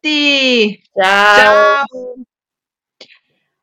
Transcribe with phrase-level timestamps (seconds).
[0.00, 0.82] Tutti!
[0.92, 1.84] Ciao!
[1.84, 1.84] Ciao!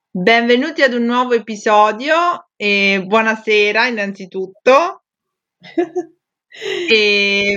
[0.09, 5.03] Benvenuti ad un nuovo episodio e buonasera innanzitutto.
[6.87, 7.55] E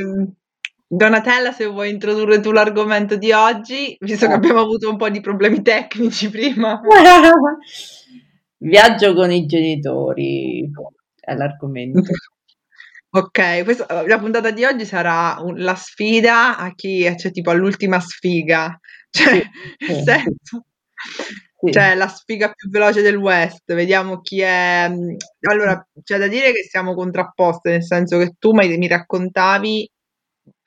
[0.87, 5.21] Donatella, se vuoi introdurre tu l'argomento di oggi, visto che abbiamo avuto un po' di
[5.21, 6.81] problemi tecnici prima.
[8.57, 10.71] Viaggio con i genitori
[11.21, 12.01] è l'argomento.
[13.17, 17.51] Ok, questa, la puntata di oggi sarà un- la sfida a chi è cioè, tipo
[17.51, 18.79] all'ultima sfiga,
[19.11, 19.43] cioè, Sì,
[19.87, 20.65] nel sì, senso,
[21.61, 21.73] sì.
[21.73, 24.87] cioè la sfiga più veloce del West, vediamo chi è.
[24.91, 25.15] mm,
[25.51, 29.91] Allora, c'è da dire che siamo contrapposte, nel senso che tu mi raccontavi,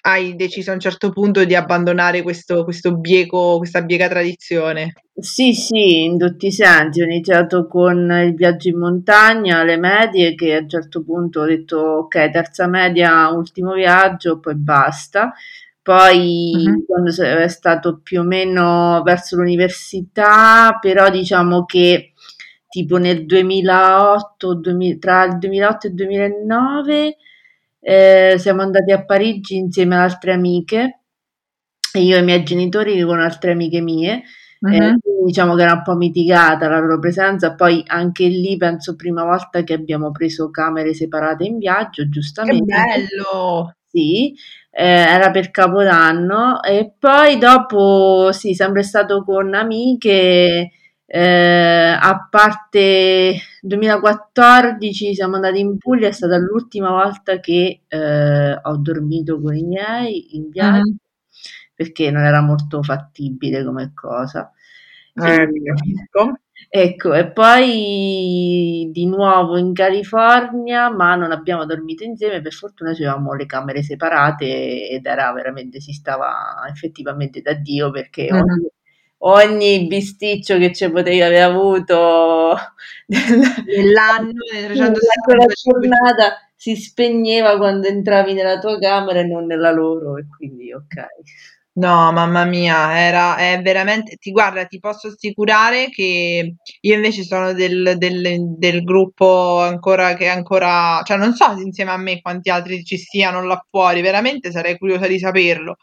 [0.02, 4.93] hai deciso a un certo punto di abbandonare questo, questo bieco, questa biega tradizione.
[5.20, 7.01] Sì, sì, in tutti i sensi.
[7.01, 11.46] Ho iniziato con il viaggio in montagna, le medie, che a un certo punto ho
[11.46, 15.34] detto ok, terza media, ultimo viaggio, poi basta.
[15.82, 16.85] Poi Mhm.
[16.85, 22.13] quando è stato più o meno verso l'università, però diciamo che
[22.70, 27.16] tipo nel 2008, 2000 tra il 2008 e il 2009
[27.80, 31.02] eh, siamo andati a Parigi insieme ad altre amiche,
[31.94, 34.24] e io e i miei genitori con altre amiche mie.
[34.62, 34.99] Eh, Mhm.
[34.99, 39.24] quindi diciamo che era un po' mitigata la loro presenza, poi anche lì penso prima
[39.24, 42.66] volta che abbiamo preso camere separate in viaggio, Che giustamente.
[42.66, 43.74] bello!
[43.85, 44.34] Sì,
[44.72, 50.72] eh, era per Capodanno e poi dopo sì, sempre stato con amiche,
[51.12, 58.77] eh, a parte 2014 siamo andati in Puglia, è stata l'ultima volta che eh, ho
[58.77, 60.98] dormito con i miei in viaggio Mhm.
[61.74, 64.51] perché non era molto fattibile come cosa.
[65.13, 65.47] Eh,
[66.72, 72.91] E, ecco, e poi di nuovo in California, ma non abbiamo dormito insieme, per fortuna
[72.91, 78.39] avevamo le camere separate ed era veramente, si stava effettivamente da Dio perché Mhm.
[78.41, 78.69] ogni,
[79.19, 82.56] ogni bisticcio che ci potevi aver avuto
[83.07, 85.90] del- Nell'anno, nei sì, nella 365 giorni.
[85.90, 90.96] giornata si spegneva quando entravi nella tua camera e non nella loro, e quindi ok.
[91.74, 97.53] No, mamma mia, era, è veramente, ti guarda, ti posso assicurare che io invece sono
[97.53, 102.84] del, del- del gruppo ancora che ancora, cioè non so insieme a me quanti altri
[102.84, 105.78] ci siano là fuori, veramente sarei curiosa di saperlo,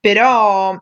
[0.00, 0.76] però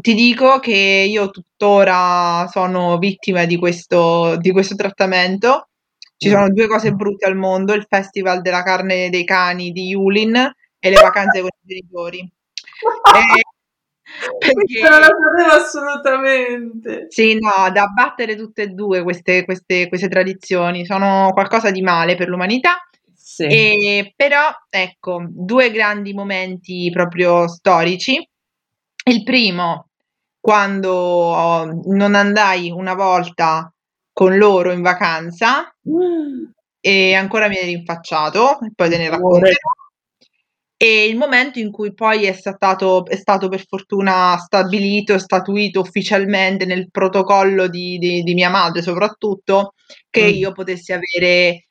[0.00, 5.68] ti dico che io tuttora sono vittima di questo, di questo trattamento.
[6.16, 6.32] Ci Mm.
[6.32, 10.34] sono due cose brutte al mondo, il Festival della carne dei cani di Yulin
[10.80, 12.30] e le vacanze con i genitori.
[14.40, 17.06] E Questa non la perché sapevo assolutamente.
[17.10, 22.16] sì, no, da abbattere tutte e due queste, queste, queste tradizioni, sono qualcosa di male
[22.16, 22.78] per l'umanità.
[23.14, 23.42] Sì.
[23.44, 28.26] E però, ecco, due grandi momenti proprio storici.
[29.04, 29.87] Il primo,
[30.48, 33.70] quando oh, non andai una volta
[34.14, 35.70] con loro in vacanza
[36.80, 39.52] e ancora mi hai rinfacciato, poi te ne racconterò.
[40.74, 46.64] E il momento in cui poi è stato, è stato per fortuna stabilito statuito ufficialmente
[46.64, 49.74] nel protocollo di, di- di mia madre, soprattutto,
[50.08, 50.34] che Mm.
[50.34, 51.66] io potessi avere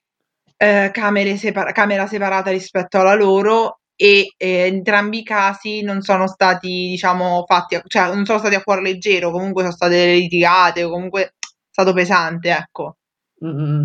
[0.56, 6.28] eh, camere separa- camera separata rispetto alla loro e eh, entrambi i casi non sono
[6.28, 10.84] stati, diciamo, fatti, a- cioè non sono stati a cuor leggero, comunque sono state litigate,
[10.84, 11.32] o comunque è
[11.72, 12.98] stato pesante, ecco
[13.46, 13.84] Mm.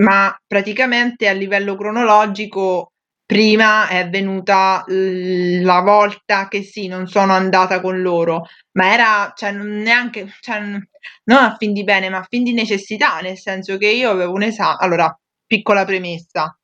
[0.00, 2.92] ma praticamente a livello cronologico
[3.24, 8.42] prima è venuta la volta che sì, non sono andata con loro,
[8.72, 13.18] ma era, cioè, neanche, cioè, non a fin di bene, ma a fin di necessità,
[13.20, 15.16] nel senso che io avevo un esame, allora,
[15.46, 16.56] piccola premessa,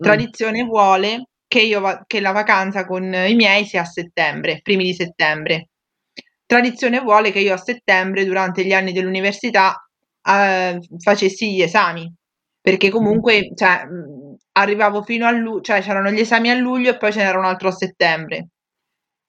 [0.00, 0.02] Mm.
[0.02, 4.84] tradizione vuole che io va- che la vacanza con i miei sia a settembre, primi
[4.84, 5.70] di settembre.
[6.46, 9.74] Tradizione vuole che io a settembre, durante gli anni dell'università,
[10.22, 12.12] eh, facessi gli esami,
[12.60, 16.96] perché comunque, cioè, mh, arrivavo fino a luglio, cioè c'erano gli esami a luglio e
[16.98, 18.50] poi ce n'era un altro a settembre.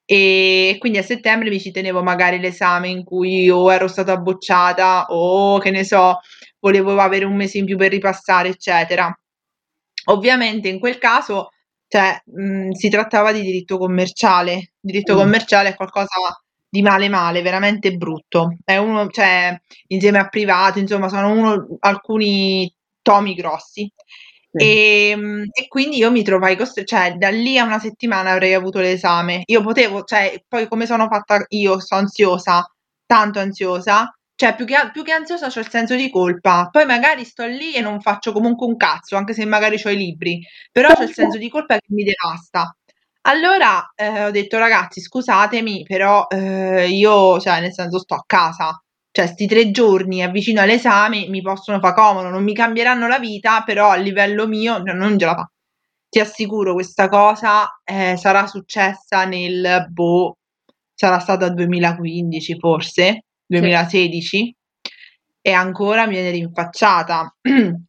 [0.06, 5.06] E quindi a settembre mi ci tenevo magari l'esame in cui o ero stata bocciata
[5.10, 6.20] o che ne so,
[6.60, 9.12] volevo avere un mese in più per ripassare, eccetera.
[10.06, 11.50] Ovviamente in quel caso,
[11.92, 14.72] cioè, mh, si trattava di diritto commerciale.
[14.80, 15.18] Diritto Mm.
[15.18, 16.08] commerciale è qualcosa
[16.70, 18.56] di male male, veramente brutto.
[18.64, 23.92] È uno, cioè, insieme a privato, insomma, sono uno, alcuni tomi grossi.
[24.54, 24.64] Sì.
[25.12, 28.54] E, mh, e quindi io mi trovai costretta, cioè, da lì a una settimana avrei
[28.54, 29.42] avuto l'esame.
[29.48, 32.66] Io potevo, cioè, poi come sono fatta io, sono ansiosa,
[33.06, 36.68] tanto ansiosa, cioè, più che, più che ansiosa c'ho il senso di colpa.
[36.72, 39.96] Poi magari sto lì e non faccio comunque un cazzo, anche se magari ho i
[39.96, 40.42] libri,
[40.72, 42.76] però c'ho il senso di colpa che mi devasta.
[43.26, 48.82] Allora eh, ho detto ragazzi scusatemi però eh, io cioè nel senso sto a casa
[49.12, 53.62] cioè sti tre giorni avvicino all'esame mi possono fare comodo non mi cambieranno la vita
[53.64, 55.52] però a livello mio no, non ce la fa
[56.10, 60.38] ti assicuro questa cosa eh, sarà successa nel boh
[60.96, 64.56] sarà stata 2015 forse 2016 sì.
[65.42, 67.36] e ancora mi viene rinfacciata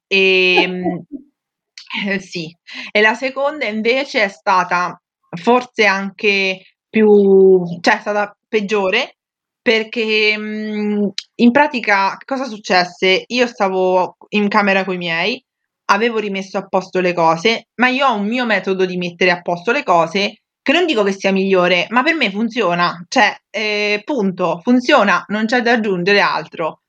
[0.06, 0.70] e
[2.06, 2.54] eh, sì
[2.90, 5.00] e la seconda invece è stata
[5.36, 9.16] forse anche più, cioè è stata peggiore
[9.62, 13.24] perché mh, in pratica cosa successe?
[13.28, 15.42] Io stavo in camera con i miei,
[15.86, 19.40] avevo rimesso a posto le cose, ma io ho un mio metodo di mettere a
[19.40, 24.02] posto le cose che non dico che sia migliore, ma per me funziona, cioè eh,
[24.04, 26.82] punto, funziona, non c'è da aggiungere altro.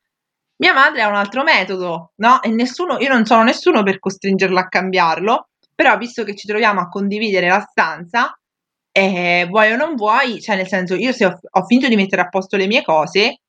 [0.57, 2.41] Mia madre ha un altro metodo, no?
[2.41, 6.79] E nessuno, io non sono nessuno per costringerla a cambiarlo, però visto che ci troviamo
[6.81, 8.37] a condividere la stanza,
[8.91, 12.21] eh, vuoi o non vuoi, cioè nel senso io se ho, ho finito di mettere
[12.21, 13.39] a posto le mie cose,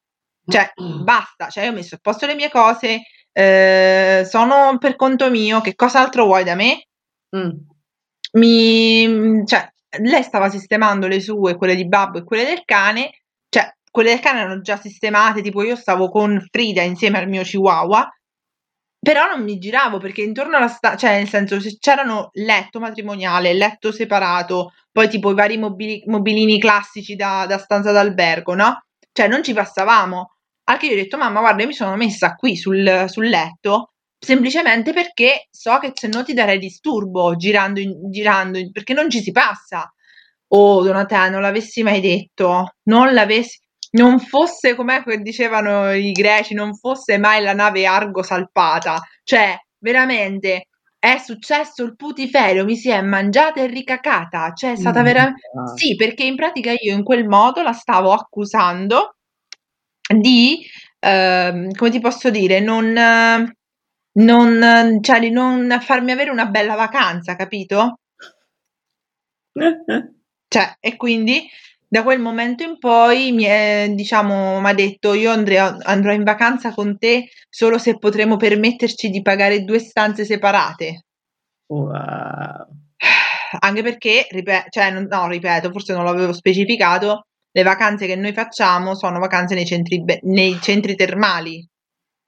[0.47, 0.73] cioè
[1.03, 5.61] basta, cioè io ho messo a posto le mie cose, eh, sono per conto mio,
[5.61, 6.87] che cos'altro vuoi da me?
[7.37, 7.51] Mm.
[8.33, 13.73] Mi, cioè, lei stava sistemando le sue, quelle di Babbo e quelle del cane, cioè
[13.91, 18.09] quelle del cane erano già sistemate, tipo io stavo con Frida insieme al mio chihuahua,
[18.99, 23.93] però non mi giravo perché intorno alla stanza, cioè nel senso c'erano letto matrimoniale, letto
[23.93, 28.85] separato, poi tipo i vari mobili, mobilini classici da, da stanza d'albergo, no?
[29.13, 30.31] Cioè non ci passavamo.
[30.65, 33.94] Anche io ho detto, mamma, guarda, io mi sono messa qui sul, sul letto
[34.25, 39.11] semplicemente perché so che se no ti darei disturbo girando, in, girando in, perché non
[39.11, 39.93] ci si passa.
[40.49, 43.59] Oh, Donatella, non l'avessi mai detto, non l'avessi
[43.95, 49.01] non fosse come dicevano i greci, non fosse mai la nave Argo salpata.
[49.23, 50.69] Cioè, veramente
[50.99, 54.53] è successo il putiferio, mi si è mangiata e ricacata.
[54.53, 55.41] Cioè, è stata veramente.
[55.77, 59.17] Sì, perché in pratica io in quel modo la stavo accusando
[60.09, 60.65] di,
[60.99, 62.97] eh, come ti posso dire, non,
[64.15, 67.99] non, cioè, di non farmi avere una bella vacanza, capito?
[70.49, 71.49] cioè, e quindi
[71.87, 76.25] da quel momento in poi mi è, diciamo, mi ha detto io andrò, andrò in
[76.25, 81.05] vacanza con te solo se potremo permetterci di pagare due stanze separate.
[81.67, 82.67] Wow.
[83.61, 88.97] Anche perché, ripeto, cioè, no, ripeto, forse non l'avevo specificato, le vacanze che noi facciamo
[88.97, 91.65] sono vacanze nei centri, nei centri termali.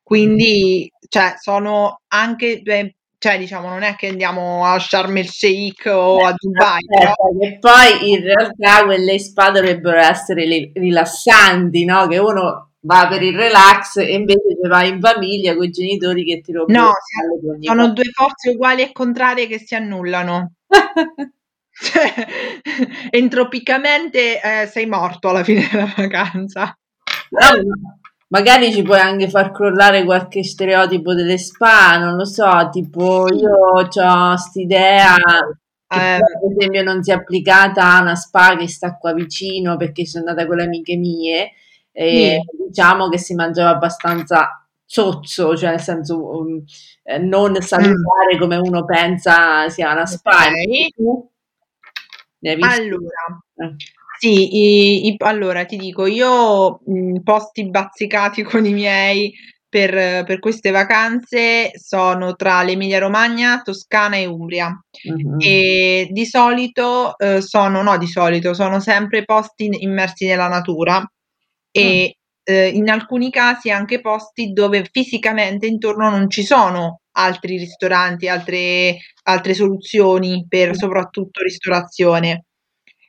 [0.06, 2.62] Quindi, cioè, sono anche
[3.18, 7.14] cioè diciamo non è che andiamo a Sharm el Sheikh o a Dubai però...
[7.40, 12.06] che poi in realtà quelle spa dovrebbero essere rilassanti no?
[12.06, 16.40] che uno va per il relax e invece va in famiglia con i genitori che
[16.40, 16.92] ti rompono no
[17.62, 20.52] sono due forze uguali e contrarie che si annullano.
[21.78, 22.26] Cioè,
[23.10, 26.74] entropicamente eh, sei morto alla fine della vacanza.
[27.28, 33.32] No, magari ci puoi anche far crollare qualche stereotipo delle spa, non lo so, tipo
[33.32, 35.14] io ho quest'idea
[35.88, 39.76] che eh, per esempio non si è applicata a una spa che sta qua vicino
[39.76, 41.52] perché sono andata con le amiche mie
[41.92, 42.64] e sì.
[42.66, 46.62] diciamo che si mangiava abbastanza sozzo, cioè nel senso um,
[47.02, 48.38] eh, non salutare mm.
[48.38, 50.46] come uno pensa sia una spa.
[50.48, 50.92] Okay.
[52.60, 53.74] Allora, eh.
[54.18, 59.32] Sì, i, i, allora ti dico, io mh, posti bazzicati con i miei
[59.68, 64.68] per, per queste vacanze sono tra l'Emilia Romagna, Toscana e Umbria.
[64.68, 65.36] Uh-huh.
[65.38, 71.04] E di solito eh, sono, no, di solito sono sempre posti immersi nella natura
[71.70, 77.58] e uh eh, in alcuni casi anche posti dove fisicamente intorno non ci sono altri
[77.58, 82.44] ristoranti, altre, altre soluzioni per soprattutto ristorazione.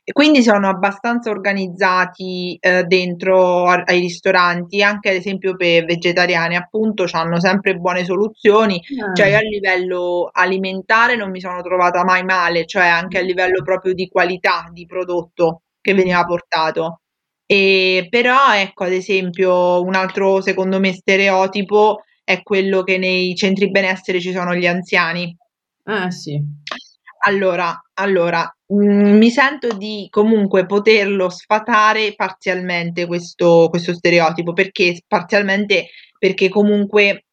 [0.08, 6.56] E quindi sono abbastanza organizzati eh, dentro a, ai ristoranti, anche ad esempio per vegetariani,
[6.56, 8.80] appunto, hanno sempre buone soluzioni.
[8.80, 9.14] Mm.
[9.14, 13.62] Cioè, io a livello alimentare non mi sono trovata mai male, cioè anche a livello
[13.62, 17.02] proprio di qualità di prodotto che veniva portato.
[17.44, 23.70] E, però, ecco, ad esempio, un altro secondo me stereotipo è quello che nei centri
[23.70, 25.36] benessere ci sono gli anziani.
[25.82, 26.42] Ah, sì.
[27.26, 35.02] Allora, allora mh, mhmm, mi sento di comunque poterlo sfatare parzialmente questo, questo stereotipo, perché
[35.06, 35.88] parzialmente
[36.18, 37.24] perché comunque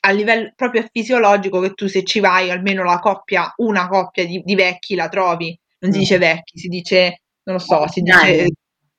[0.00, 4.42] a livello proprio fisiologico che tu se ci vai almeno la coppia, una coppia di,
[4.44, 8.46] di vecchi la trovi, non si dice vecchi, si dice, non lo so, si dice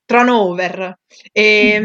[0.06, 0.98] turnover.
[1.32, 1.82] E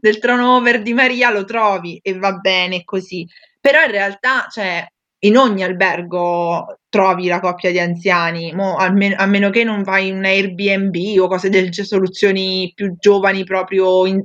[0.00, 3.26] del turnover di Maria lo trovi e va bene così.
[3.60, 4.86] Però in realtà cioè
[5.20, 9.82] in ogni albergo trovi la coppia di anziani, mo, a, men- a meno che non
[9.82, 14.24] vai in un Airbnb o cose del genere, soluzioni più giovani proprio, in,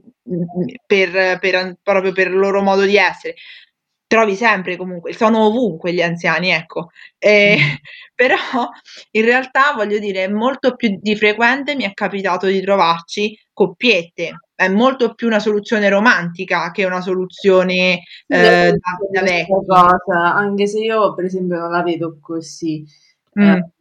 [0.86, 3.36] per, per, proprio per il loro modo di essere.
[4.08, 6.90] Trovi sempre comunque, sono ovunque gli anziani, ecco.
[7.18, 7.74] Eh, mm.
[8.16, 8.36] Però
[9.12, 14.32] in realtà voglio dire, molto più di frequente mi è capitato di trovarci coppiette,
[14.63, 19.63] è molto più una soluzione romantica che una soluzione eh, da, da vecchio.
[19.65, 22.86] Cosa, anche se io per esempio non la vedo così.
[23.39, 23.41] Mm.
[23.41, 23.72] Eh,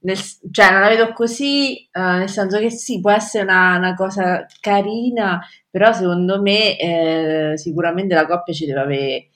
[0.00, 0.18] nel,
[0.50, 4.44] cioè non la vedo così eh, nel senso che sì può essere una, una cosa
[4.60, 5.40] carina
[5.70, 9.28] però secondo me eh, sicuramente la coppia ci deve avere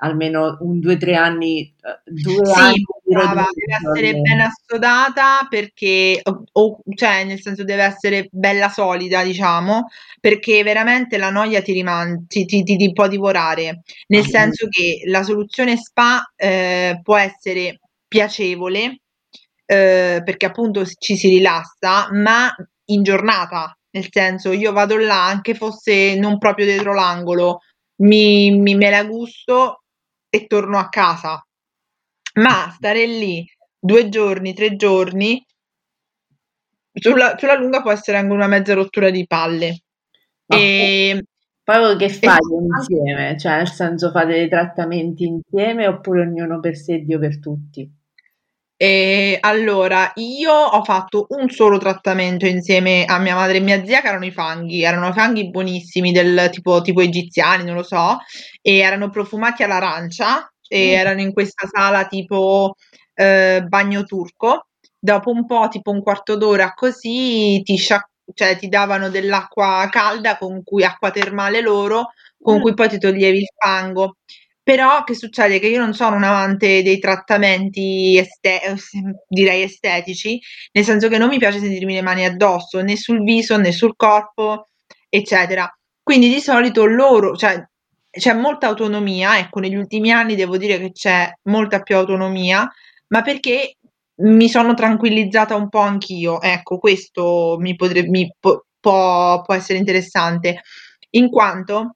[0.00, 5.46] almeno un due o tre anni, eh, due sì, anni brava, deve essere ben assodata
[5.48, 9.88] perché, o, o, cioè nel senso deve essere bella solida, diciamo,
[10.20, 15.02] perché veramente la noia ti rimane, ti, ti, ti, può divorare, nel ah, senso che
[15.06, 19.00] la soluzione spa eh, può essere piacevole,
[19.66, 22.54] eh, perché appunto ci si rilassa, ma
[22.90, 27.60] in giornata, nel senso io vado là anche fosse non proprio dietro l'angolo,
[28.00, 29.82] mi, mi me la gusto
[30.28, 31.42] e torno a casa.
[32.34, 33.44] Ma stare lì
[33.78, 35.44] due giorni, tre giorni,
[36.92, 39.82] sulla, sulla lunga può essere anche una mezza rottura di palle.
[40.46, 41.24] Ah, e,
[41.62, 43.36] poi che fate insieme?
[43.38, 47.90] Cioè, nel senso fate dei trattamenti insieme oppure ognuno per sé, Dio per tutti?
[48.80, 54.00] E allora, io ho fatto un solo trattamento insieme a mia madre e mia zia,
[54.00, 58.18] che erano i fanghi, erano fanghi buonissimi, del tipo, tipo egiziani, non lo so,
[58.62, 60.96] e erano profumati all'arancia e mm.
[60.96, 62.76] erano in questa sala tipo
[63.14, 64.68] eh, bagno turco.
[64.96, 70.36] Dopo un po', tipo un quarto d'ora così, ti, sciac- cioè, ti davano dell'acqua calda
[70.38, 72.60] con cui acqua termale loro, con mm.
[72.60, 74.18] cui poi ti toglievi il fango.
[74.68, 75.58] Però che succede?
[75.60, 78.60] Che io non sono un amante dei trattamenti este-
[79.26, 80.38] direi estetici,
[80.72, 83.96] nel senso che non mi piace sentirmi le mani addosso, né sul viso né sul
[83.96, 84.66] corpo,
[85.08, 85.66] eccetera.
[86.02, 87.66] Quindi di solito loro, cioè
[88.10, 92.70] c'è molta autonomia, ecco, negli ultimi anni devo dire che c'è molta più autonomia,
[93.08, 93.78] ma perché
[94.16, 100.60] mi sono tranquillizzata un po' anch'io, ecco, questo mi, potrebbe, mi po- può essere interessante,
[101.12, 101.94] in quanto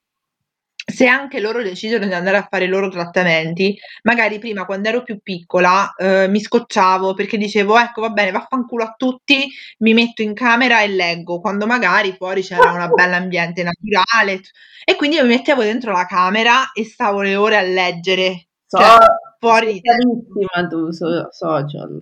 [0.92, 5.02] se anche loro decidono di andare a fare i loro trattamenti, magari prima quando ero
[5.02, 10.22] più piccola eh, mi scocciavo perché dicevo ecco va bene vaffanculo a tutti, mi metto
[10.22, 14.40] in camera e leggo, quando magari fuori c'era un bell'ambiente naturale
[14.84, 18.48] e quindi io mi mettevo dentro la camera e stavo le ore a leggere.
[18.66, 18.98] So, cioè,
[19.38, 19.80] fuori.
[19.82, 22.00] Sei tu so, social.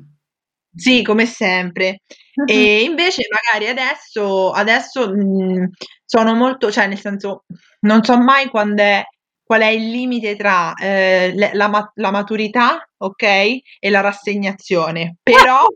[0.75, 2.01] Sì, come sempre.
[2.47, 5.71] E invece magari adesso, adesso mh,
[6.05, 7.45] sono molto, cioè nel senso,
[7.81, 9.05] non so mai quando è,
[9.43, 15.17] qual è il limite tra eh, la, la, maturità, ok, e la rassegnazione.
[15.23, 15.67] Però,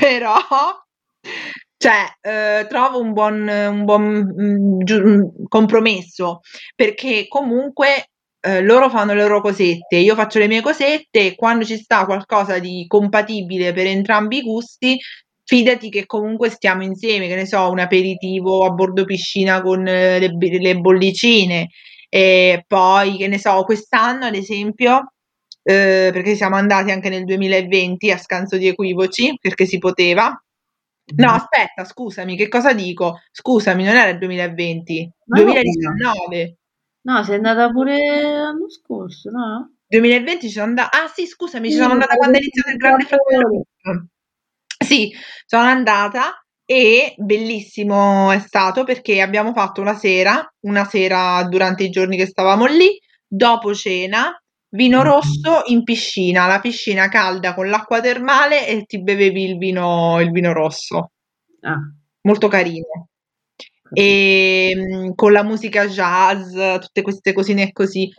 [0.00, 0.38] però,
[1.76, 6.40] cioè, eh, trovo un buon, un buon mh, giu- compromesso,
[6.74, 8.08] perché comunque
[8.40, 12.04] eh, loro fanno le loro cosette, io faccio le mie cosette e quando ci sta
[12.04, 14.98] qualcosa di compatibile per entrambi i gusti,
[15.48, 20.18] fidati che comunque stiamo insieme, che ne so, un aperitivo a bordo piscina con eh,
[20.18, 21.68] le, le bollicine
[22.10, 25.14] e poi, che ne so, quest'anno ad esempio,
[25.62, 30.38] eh, perché siamo andati anche nel 2020 a scanso di equivoci, perché si poteva.
[31.16, 33.20] No, aspetta, scusami, che cosa dico?
[33.32, 36.56] Scusami, non era il 2020, Ma 2019.
[37.04, 39.76] No, sei andata pure l'anno scorso, no?
[39.86, 41.04] 2020 ci sono andata.
[41.04, 43.64] Ah, sì, scusami, ci sono andata quando è iniziato il Grande Fratello.
[44.88, 45.12] Sì,
[45.44, 51.90] sono andata e bellissimo è stato perché abbiamo fatto una sera, una sera durante i
[51.90, 54.34] giorni che stavamo lì, dopo cena,
[54.70, 60.18] vino rosso in piscina, la piscina calda con l'acqua termale e ti bevevi il vino,
[60.22, 61.10] il vino rosso.
[61.60, 61.76] Ah.
[62.22, 63.08] Molto carino
[63.92, 68.10] e ehm, con la musica jazz, tutte queste cosine così.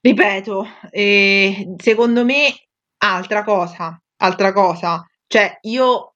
[0.00, 2.52] Ripeto, eh, secondo me,
[2.98, 5.04] altra cosa, altra cosa,
[5.34, 6.14] cioè io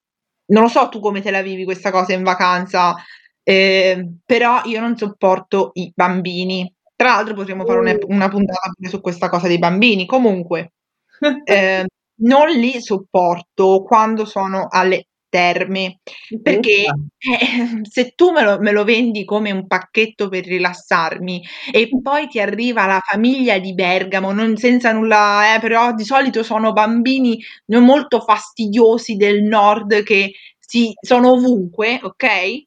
[0.53, 2.95] non lo so tu come te la vivi questa cosa in vacanza,
[3.43, 6.73] eh, però io non sopporto i bambini.
[6.95, 10.07] Tra l'altro potremmo fare una, una puntata su questa cosa dei bambini.
[10.07, 10.75] Comunque,
[11.45, 11.85] eh,
[12.21, 16.01] non li sopporto quando sono alle terme,
[16.43, 16.85] perché
[17.19, 22.29] eh, se tu me lo, me lo, vendi come un pacchetto per rilassarmi e poi
[22.29, 27.39] ti arriva la famiglia di Bergamo, non, senza nulla, eh, però di solito sono bambini
[27.67, 32.67] molto fastidiosi del nord che si, sono ovunque, ok?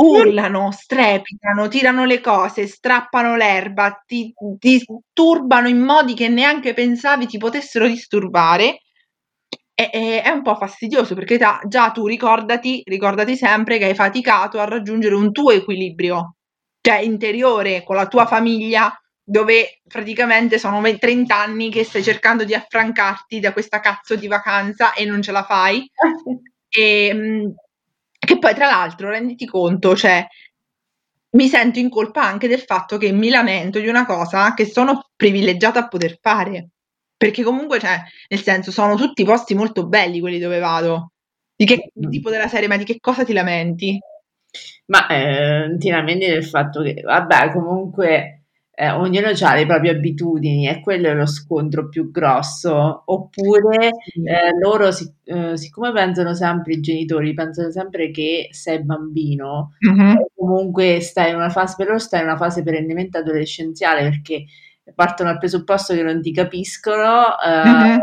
[0.00, 7.38] urlano, strepitano, tirano le cose, strappano l'erba, ti disturbano in modi che neanche pensavi ti
[7.38, 8.80] potessero disturbare.
[9.88, 14.64] È un po' fastidioso perché ta, già tu ricordati, ricordati sempre che hai faticato a
[14.64, 16.34] raggiungere un tuo equilibrio,
[16.82, 22.52] cioè interiore, con la tua famiglia, dove praticamente sono 30 anni che stai cercando di
[22.52, 25.88] affrancarti da questa cazzo di vacanza e non ce la fai.
[26.68, 27.48] e, mm,
[28.18, 30.26] che poi, tra l'altro, renditi conto, cioè,
[31.30, 35.10] mi sento in colpa anche del fatto che mi lamento di una cosa che sono
[35.16, 36.70] privilegiata a poter fare.
[37.20, 37.98] Perché comunque, cioè,
[38.28, 41.12] nel senso, sono tutti posti molto belli quelli dove vado.
[41.54, 42.08] Di che mm.
[42.08, 43.98] tipo della serie, ma di che cosa ti lamenti?
[44.86, 50.66] Ma eh, ti lamenti del fatto che, vabbè, comunque eh, ognuno ha le proprie abitudini
[50.66, 53.02] e quello è lo scontro più grosso.
[53.04, 59.74] Oppure eh, loro, si, eh, siccome pensano sempre i genitori, pensano sempre che sei bambino,
[59.86, 60.16] mm-hmm.
[60.34, 64.46] comunque stai in una fase, per loro stai in una fase perennemente adolescenziale perché
[64.94, 67.98] partono dal presupposto che non ti capiscono, mm-hmm.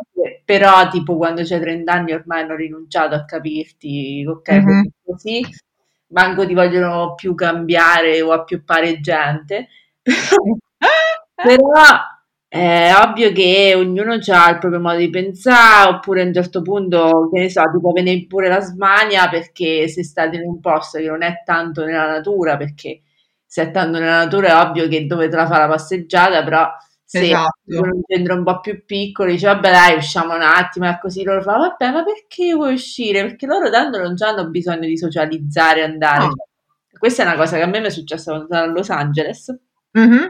[0.45, 4.81] però tipo quando c'hai 30 anni ormai hanno rinunciato a capirti, ok, mm-hmm.
[5.03, 5.45] così,
[6.07, 9.67] manco ti vogliono più cambiare o appioppare gente.
[11.35, 11.71] Però
[12.47, 17.29] è ovvio che ognuno ha il proprio modo di pensare, oppure a un certo punto,
[17.31, 20.97] che ne so, ti può venire pure la smania perché sei stato in un posto
[20.97, 23.01] che non è tanto nella natura, perché
[23.47, 26.69] se tanto nella natura è ovvio che dove te la fa la passeggiata, però
[27.03, 27.51] se esatto.
[27.65, 31.41] un centro un po' più piccolo dice vabbè dai usciamo un attimo e così loro
[31.41, 33.21] fanno vabbè ma perché vuoi uscire?
[33.21, 36.25] Perché loro tanto non hanno bisogno di socializzare, andare.
[36.25, 36.33] No.
[36.97, 39.57] Questa è una cosa che a me mi è successa quando sono a Los Angeles.
[39.97, 40.27] Mm-hmm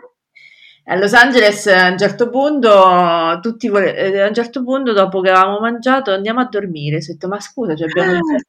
[0.89, 5.19] a Los Angeles a un certo punto, tutti vole- eh, a un certo punto dopo
[5.19, 8.45] che avevamo mangiato andiamo a dormire, ho detto ma scusa cioè abbiamo ah, il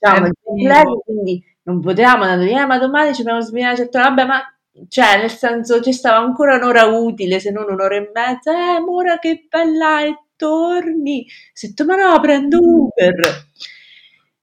[0.00, 4.42] jet lag, quindi non potevamo andare eh, ma domani ci dobbiamo svegliare, certo, vabbè ma
[4.88, 9.18] cioè nel senso ci stava ancora un'ora utile se non un'ora e mezza, eh Mura
[9.18, 13.46] che bella e torni, ho detto ma no prendo Uber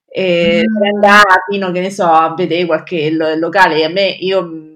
[0.07, 0.83] e mm.
[0.93, 4.73] andare fino che ne so a vedere qualche lo- locale a me io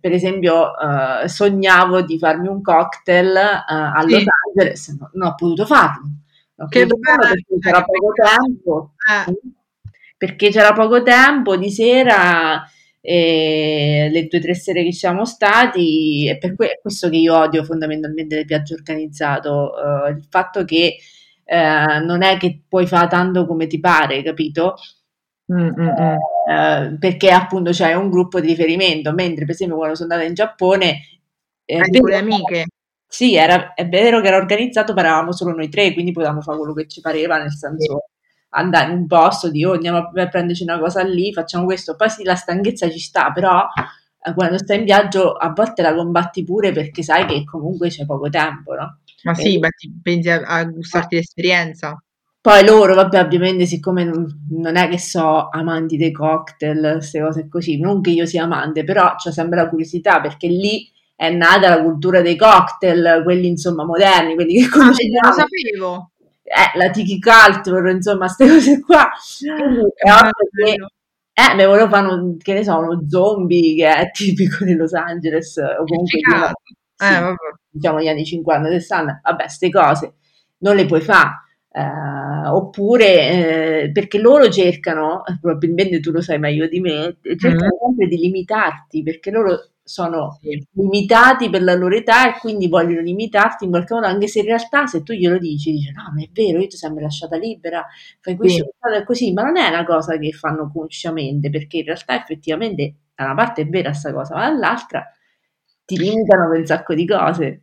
[0.00, 4.10] per esempio, uh, sognavo di farmi un cocktail uh, a sì.
[4.10, 6.02] Los Angeles, no, non ho potuto farlo.
[6.56, 8.94] Ho che potuto farlo perché c'era poco tempo.
[9.08, 9.61] Eh.
[10.22, 12.64] Perché c'era poco tempo di sera,
[13.00, 17.36] e le due o tre sere che siamo stati, è per que- questo che io
[17.36, 20.96] odio fondamentalmente il viaggio organizzato, uh, il fatto che
[21.52, 24.76] non è che puoi fare tanto come ti pare, capito?
[25.48, 30.36] Eh, perché appunto c'è un gruppo di riferimento, mentre per esempio quando sono andata in
[30.36, 31.00] Giappone...
[31.64, 32.66] Eh, le amiche?
[33.08, 36.58] Sì, era, è vero che era organizzato, ma eravamo solo noi tre, quindi potevamo fare
[36.58, 38.04] quello che ci pareva, nel senso
[38.54, 42.10] andare in un posto, di oh, andiamo a prenderci una cosa lì, facciamo questo, poi
[42.10, 43.66] sì, la stanchezza ci sta, però
[44.24, 48.04] eh, quando stai in viaggio a volte la combatti pure perché sai che comunque c'è
[48.04, 48.98] poco tempo, no?
[49.24, 52.02] Ma sì, ma ti pensi a, a gustarti l'esperienza?
[52.40, 57.48] Poi loro, vabbè, ovviamente, siccome non, non, è che so amanti dei cocktail, queste cose
[57.48, 61.68] così, non che io sia amante, però c'è sempre la curiosità perché lì è nata
[61.68, 65.18] la cultura dei cocktail, quelli insomma moderni, quelli che conosciamo.
[65.20, 66.11] Ah, lo sapevo.
[66.52, 69.08] Eh, la tiki culture, insomma, queste cose qua.
[69.40, 70.76] Quindi è ovvio che
[71.34, 74.92] eh, mi volevo fare, un, che ne so, uno zombie che è tipico di Los
[74.92, 76.18] Angeles, o comunque
[76.94, 77.34] sì, eh,
[77.70, 80.14] diciamo gli anni 50-60, vabbè, queste cose
[80.58, 81.40] non le puoi fare.
[81.74, 87.78] Uh, oppure eh, perché loro cercano, probabilmente tu lo sai meglio di me, cercano mm.
[87.82, 90.38] sempre di limitarti perché loro sono
[90.72, 94.46] limitati per la loro età e quindi vogliono limitarti in qualche modo, anche se in
[94.46, 97.84] realtà se tu glielo dici, dice no, ma è vero, io ti sempre lasciata libera,
[98.20, 99.04] fai questo sì.
[99.04, 103.34] così, ma non è una cosa che fanno consciamente perché in realtà effettivamente da una
[103.34, 105.04] parte è vera questa cosa, ma dall'altra
[105.84, 107.62] ti limitano per un sacco di cose.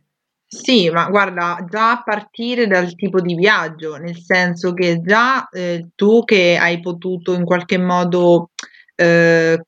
[0.52, 5.90] Sì, ma guarda, già a partire dal tipo di viaggio, nel senso che già eh,
[5.94, 8.50] tu che hai potuto in qualche modo
[8.96, 9.64] eh,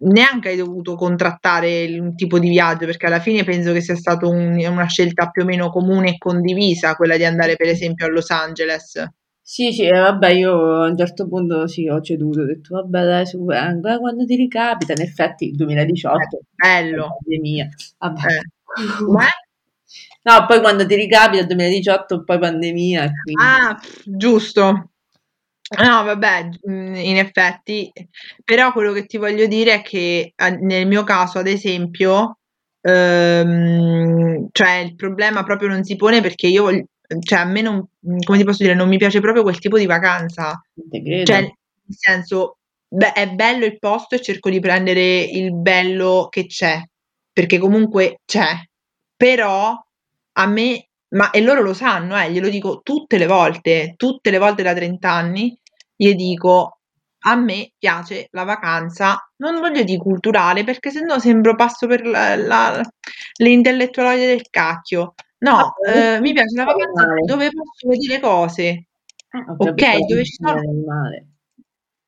[0.00, 4.26] neanche hai dovuto contrattare un tipo di viaggio, perché alla fine penso che sia stata
[4.26, 8.10] un, una scelta più o meno comune e condivisa quella di andare per esempio a
[8.10, 9.04] Los Angeles.
[9.40, 13.26] Sì, sì, vabbè, io a un certo punto sì, ho ceduto, ho detto vabbè dai,
[13.26, 18.26] su, eh, quando ti ricapita, in effetti il 2018, eh, bello, pandemia, vabbè.
[18.26, 18.40] Eh.
[20.26, 23.08] No, poi quando ti ricapita 2018, poi pandemia.
[23.22, 23.40] Quindi...
[23.40, 24.90] Ah, giusto.
[25.74, 27.90] No, vabbè, mm, in effetti,
[28.44, 32.38] però quello che ti voglio dire è che nel mio caso, ad esempio,
[32.82, 36.84] ehm, cioè il problema proprio non si pone perché io voglio,
[37.20, 37.84] cioè a me non,
[38.24, 40.60] come ti posso dire, non mi piace proprio quel tipo di vacanza.
[41.24, 41.52] Cioè, nel
[41.98, 46.80] senso, beh, è bello il posto e cerco di prendere il bello che c'è,
[47.32, 48.52] perché comunque c'è,
[49.16, 49.74] però
[50.38, 54.38] a me ma e loro lo sanno, eh, glielo dico tutte le volte, tutte le
[54.38, 55.58] volte da 30 anni,
[55.96, 56.80] gli dico:
[57.26, 62.06] "A me piace la vacanza", non voglio dì culturale, perché se no sembro passo per
[62.06, 62.80] la la
[63.38, 65.14] le intellettualoide del cacchio.
[65.38, 68.62] No, ehm, mi piace la vacanza dove posso vedere cose.
[68.68, 68.86] Eh,
[69.30, 71.26] capito, Okay, dove ci sono male.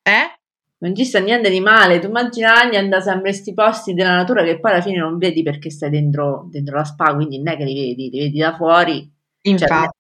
[0.03, 0.38] Eh?
[0.81, 1.99] Non ci sta niente di male.
[1.99, 5.19] Tu immagina Agni andà sempre in 'sti posti della natura che poi alla fine non
[5.19, 8.39] vedi perché stai dentro, dentro la spa, quindi non è che li vedi, li vedi
[8.39, 9.11] da fuori.
[9.43, 9.97] Cioè, Infatti.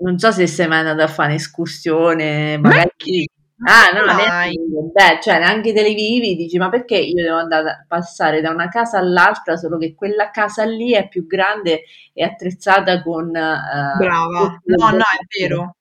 [0.00, 3.26] non so se sei mai andato a fare un'escursione, Ma magari chi?
[3.64, 4.58] Ah, no, neanche
[4.92, 8.50] beh, cioè neanche te li vivi, dici: "Ma perché io devo andare a passare da
[8.50, 13.96] una casa all'altra, solo che quella casa lì è più grande e attrezzata con, ehm,
[13.98, 14.60] Brava.
[14.64, 15.74] No, no, è vero.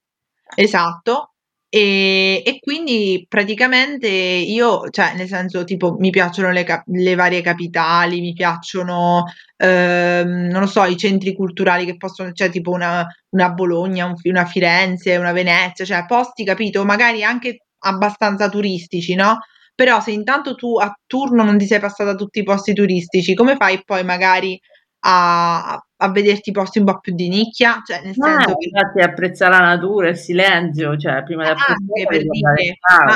[0.55, 1.31] Esatto.
[1.73, 7.41] Ehm, e quindi praticamente io cioè nel senso tipo mi piacciono le ca le varie
[7.41, 9.25] capitali, mi piacciono,
[9.57, 14.15] ehm, non lo so, i centri culturali che possono cioè tipo una una Bologna, un
[14.23, 19.39] una Firenze, una Venezia, cioè posti, capito, magari anche abbastanza turistici, no,
[19.75, 23.57] però se intanto tu a turno non ti sei passata tutti i posti turistici, come
[23.57, 24.57] fai poi magari
[25.01, 27.81] a a vederti posti un po' più di nicchia?
[27.85, 31.61] Cioè nel Ah, senso che infatti apprezza la natura, il silenzio, cioè prima di Anche
[31.63, 33.15] apprezzare per dire, ma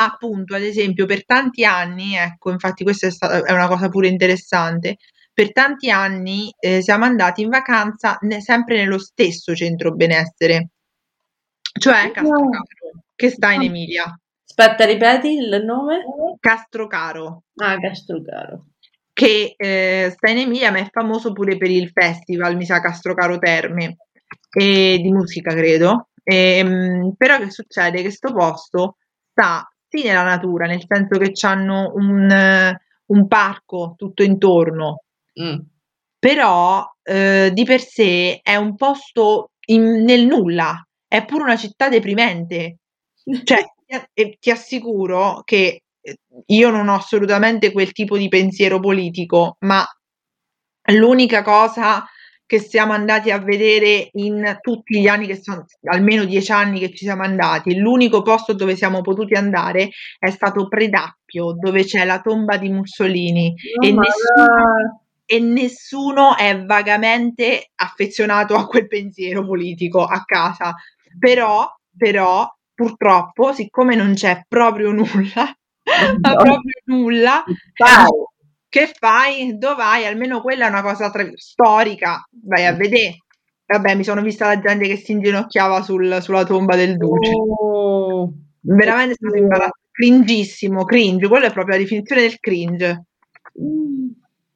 [0.00, 4.08] appunto, ad esempio, per tanti anni, ecco, infatti questa è sta è una cosa pure
[4.08, 4.96] interessante,
[5.32, 10.68] per tanti anni, ehm, siamo andati in vacanza ne sempre nello stesso centro benessere,
[11.78, 12.60] cioè Castrocaro,
[13.14, 14.04] che sta in Emilia.
[14.44, 16.02] Aspetta, ripeti il nome?
[16.40, 17.44] Castrocaro.
[17.56, 18.64] Ah, Castrocaro.
[19.18, 23.36] Che, ehm, sta in Emilia, ma è famoso pure per il festival, mi sa Castrocaro
[23.38, 23.96] Terme,
[24.56, 26.10] ehm, di musica credo.
[26.22, 28.00] Ehm, però che succede?
[28.02, 28.98] Che 'sto posto
[29.32, 32.72] sta sì nella natura, nel senso che c'hanno un
[33.06, 35.02] un parco tutto intorno
[35.34, 35.56] Mh.
[36.20, 41.88] però, uhm, di per sé è un posto in nel nulla, è pure una città
[41.88, 42.78] deprimente.
[43.44, 43.64] Cioè,
[44.38, 45.80] ti e assicuro che,
[46.46, 49.84] io non ho assolutamente quel tipo di pensiero politico, ma
[50.90, 52.04] l'unica cosa
[52.46, 56.94] che siamo andati a vedere in tutti gli anni che son almeno 10 anni che
[56.94, 62.20] ci siamo andati, l'unico posto dove siamo potuti andare è stato Predappio, dove c'è la
[62.22, 70.02] tomba di Mussolini Oh e nessuno e nessuno è vagamente affezionato a quel pensiero politico
[70.02, 70.74] a casa.
[71.18, 75.52] Però però, purtroppo, siccome non c'è proprio nulla,
[76.20, 77.42] ma proprio nulla,
[77.74, 78.06] fai?
[78.68, 79.56] che fai?
[79.58, 80.06] Do vai?
[80.06, 83.14] Almeno quella è una cosa tra storica, vai a vedè.
[83.66, 87.32] Vabbè, mi sono vista la gente che si inginocchiava sul sulla tomba del duce.
[87.32, 89.42] Oh, Veramente è stato oddio.
[89.42, 93.04] imbara cringissimo, cringe, quello è proprio la definizione del cringe.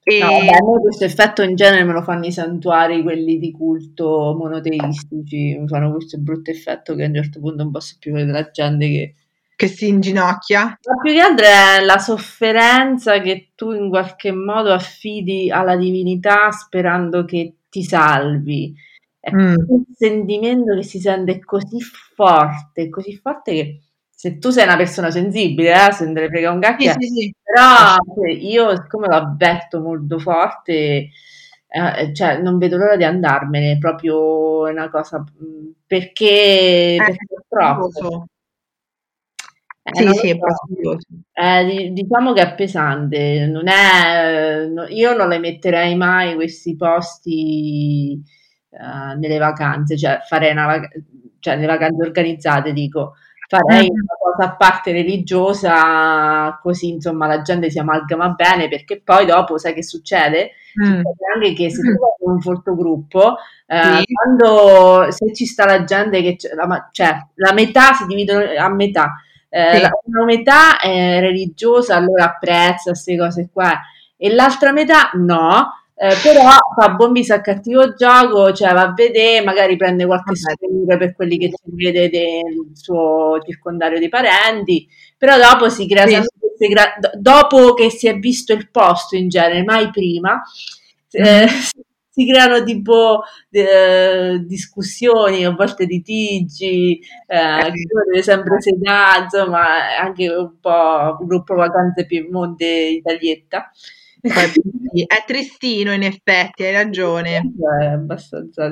[0.05, 3.39] E No, vabbè, a me questo effetto in genere me lo fanno i santuari, quelli
[3.39, 7.97] di culto monoteistici, mi fanno questo brutto effetto che a un certo punto non posso
[7.99, 9.15] più vedere la gente che
[9.59, 10.65] Che si inginocchia?
[10.65, 16.51] Ma più che altro è la sofferenza che tu in qualche modo affidi alla divinità
[16.51, 18.75] sperando che ti salvi.
[19.21, 19.55] È Mh.
[19.69, 25.11] un sentimento che si sente così forte, così forte che se tu sei una persona
[25.11, 27.35] sensibile, eh, se ne frega un Sì, gacchè, sì, sì.
[27.43, 31.09] però cioè io siccome lo avverto molto forte,
[31.69, 37.35] ehm, cioè non vedo l'ora di andarmene, proprio è una cosa, mhmm, perché Eh, perché
[37.35, 38.27] è troppo.
[39.87, 41.07] Eh, Sì, sì, è fastidioso.
[41.33, 46.77] Eh, di diciamo che è pesante, non è no io non le metterei mai questi
[46.77, 48.23] posti,
[48.71, 50.89] ehm, nelle vacanze, cioè farei una vaca
[51.41, 53.15] cioè nelle vacanze organizzate dico,
[53.49, 53.93] farei Mh-mh.
[53.93, 59.59] una cosa a parte religiosa, così insomma la gente si amalgama bene, perché poi dopo
[59.59, 60.53] sai che succede?
[60.75, 61.03] Succede
[61.35, 63.35] anche che se tu vai con un folto gruppo,
[63.67, 64.05] Sì.
[64.13, 69.15] quando se ci sta la gente che la cioè la metà si dividono a metà,
[69.55, 69.81] ehm, Sì.
[69.83, 73.79] la una metà è religiosa, allora apprezza 'ste cose qua,
[74.17, 78.93] e l'altra metà no, ehm, però fa buon viso a cattivo gioco, cioè va a
[78.95, 84.89] vedè, magari prende qualche souvenir per quelli che si vede del suo circondario di parenti,
[85.19, 86.13] però dopo si crea Sì.
[86.15, 90.41] sempre queste dopo che si è visto il posto in genere, mai prima,
[91.13, 91.83] ehm, Mh-mh.
[92.15, 97.71] Si creano tipo, ehm, discussioni, a volte litigi, Eh.
[97.73, 103.71] chi deve sempre sedà, insomma anche un po' gruppo vacanze Piemonte Italietta.
[104.23, 107.37] È tristino in effetti, hai ragione.
[107.81, 108.67] È abbastanza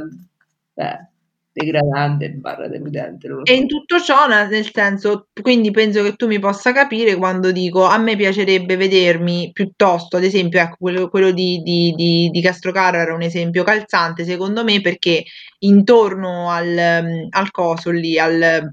[0.75, 1.09] eh.
[1.53, 3.29] Degradante barra deludente.
[3.45, 7.85] E in tutto ciò, nel senso, quindi penso che tu mi possa capire quando dico
[7.85, 12.99] a me piacerebbe vedermi piuttosto, ad esempio, ecco, quello, quello di, di, di, di Castrocaro
[12.99, 15.25] era un esempio calzante, secondo me, perché
[15.61, 18.73] intorno al, al coso lì, al,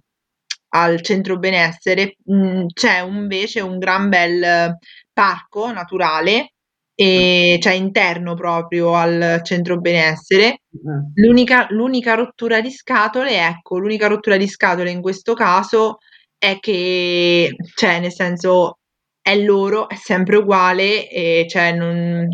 [0.70, 4.78] al centro benessere, mh, c'è invece un gran bel
[5.12, 6.52] parco naturale
[7.00, 10.62] e cioè interno proprio al centro benessere.
[10.76, 11.12] Mm.
[11.14, 16.00] L'unica, l'unica rottura di scatole, ecco, l'unica rottura di scatole in questo caso
[16.40, 18.80] è che, cioè, nel senso,
[19.22, 22.28] è loro, è sempre uguale, e cioè, non,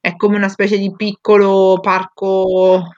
[0.00, 2.88] è come una specie di piccolo parco,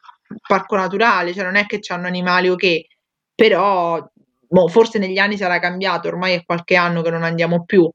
[0.46, 2.86] parco naturale, cioè non è che hanno animali o che,
[3.34, 4.02] però
[4.48, 7.90] boh, forse negli anni sarà cambiato, ormai è qualche anno che non andiamo più,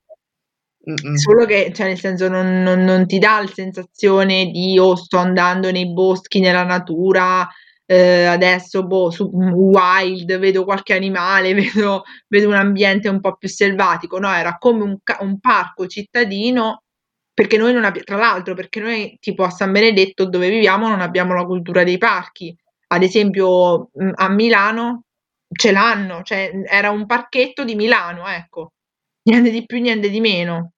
[0.87, 1.15] Mm-mm.
[1.15, 5.17] Solo che, cioè, nel senso, non, non, non, ti dà la sensazione di oh, sto
[5.17, 7.47] andando nei boschi, nella natura,
[7.85, 13.49] eh, adesso boh, su wild, vedo qualche animale, vedo, vedo, un ambiente un po' più
[13.49, 14.19] selvatico.
[14.19, 16.83] No, era come un, un parco cittadino,
[17.33, 21.01] perché noi non abbiamo, tra l'altro, perché noi tipo a San Benedetto dove viviamo non
[21.01, 22.55] abbiamo la cultura dei parchi.
[22.87, 25.05] Ad esempio a Milano
[25.51, 28.73] ce l'hanno, cioè era un parchetto di Milano, ecco,
[29.23, 30.74] niente di più, niente di meno.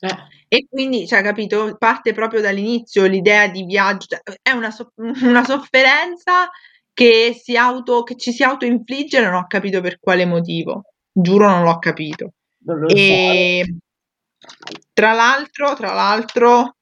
[0.00, 0.16] Eh.
[0.48, 5.44] E quindi, cioè, capito, parte proprio dall'inizio l'idea di viaggio, cioè, è una, so- una
[5.44, 6.48] sofferenza
[6.92, 11.62] che, si auto, che ci si autoinfligge, non ho capito per quale motivo, giuro non
[11.62, 12.32] l'ho capito.
[12.86, 13.64] e
[14.92, 16.76] tra l'altro, tra l'altro,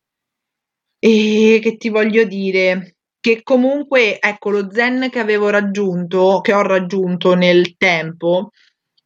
[0.99, 6.63] e che ti voglio dire, che comunque, ecco, lo zen che avevo raggiunto, che ho
[6.63, 8.51] raggiunto nel tempo,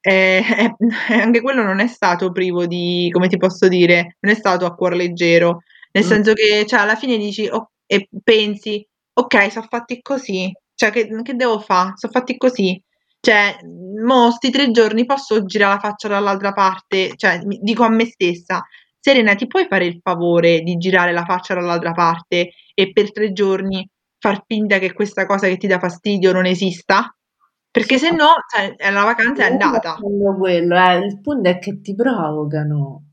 [0.01, 0.43] eh,
[1.09, 4.75] anche quello non è stato privo di, come ti posso dire, non è stato a
[4.75, 6.09] cuor leggero, nel mm.
[6.09, 11.09] senso che cioè, alla fine dici oh, e pensi, ok, sono fatti così, cioè che,
[11.23, 11.93] che devo fare?
[11.97, 12.81] Sono fatti così.
[13.23, 13.59] Cioè,
[14.03, 18.65] mo sti tre giorni posso girare la faccia dall'altra parte, cioè dico a me stessa,
[18.99, 23.33] Serena, ti puoi fare il favore di girare la faccia dall'altra parte e per tre
[23.33, 23.87] giorni
[24.19, 27.15] far finta che questa cosa che ti dà fastidio non esista?
[27.71, 29.95] Perché se no, cioè, la vacanza è andata.
[29.95, 31.07] Quello, eh.
[31.07, 33.05] Il punto è che ti provocano.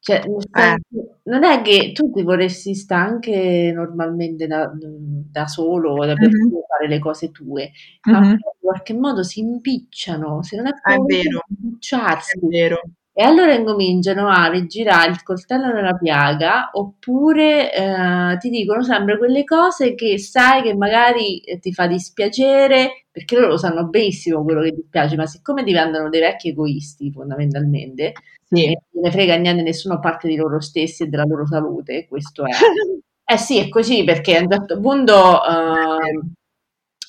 [0.00, 0.76] Cioè, eh.
[1.24, 6.60] non è che tu ti vorresti stare anche normalmente da, da solo, da per mm-hmm.
[6.66, 7.72] fare le cose tue,
[8.08, 8.30] ma mm-hmm.
[8.30, 11.42] in qualche modo si impicciano, se non è, è vero.
[11.48, 12.38] impicciarsi.
[12.38, 12.80] È vero.
[13.20, 19.42] E allora incominciano a rigirare il coltello nella piaga, oppure eh, ti dicono sempre quelle
[19.42, 24.72] cose che sai che magari eh, ti fa dispiacere, perché loro sanno benissimo quello che
[24.72, 28.12] ti piace, ma siccome diventano dei vecchi egoisti fondamentalmente,
[28.44, 28.66] sì.
[28.66, 32.44] e non ne frega niente nessuno parte di loro stessi e della loro salute, questo
[32.44, 32.50] è.
[33.34, 36.20] eh sì, è così, perché a un certo punto, uh,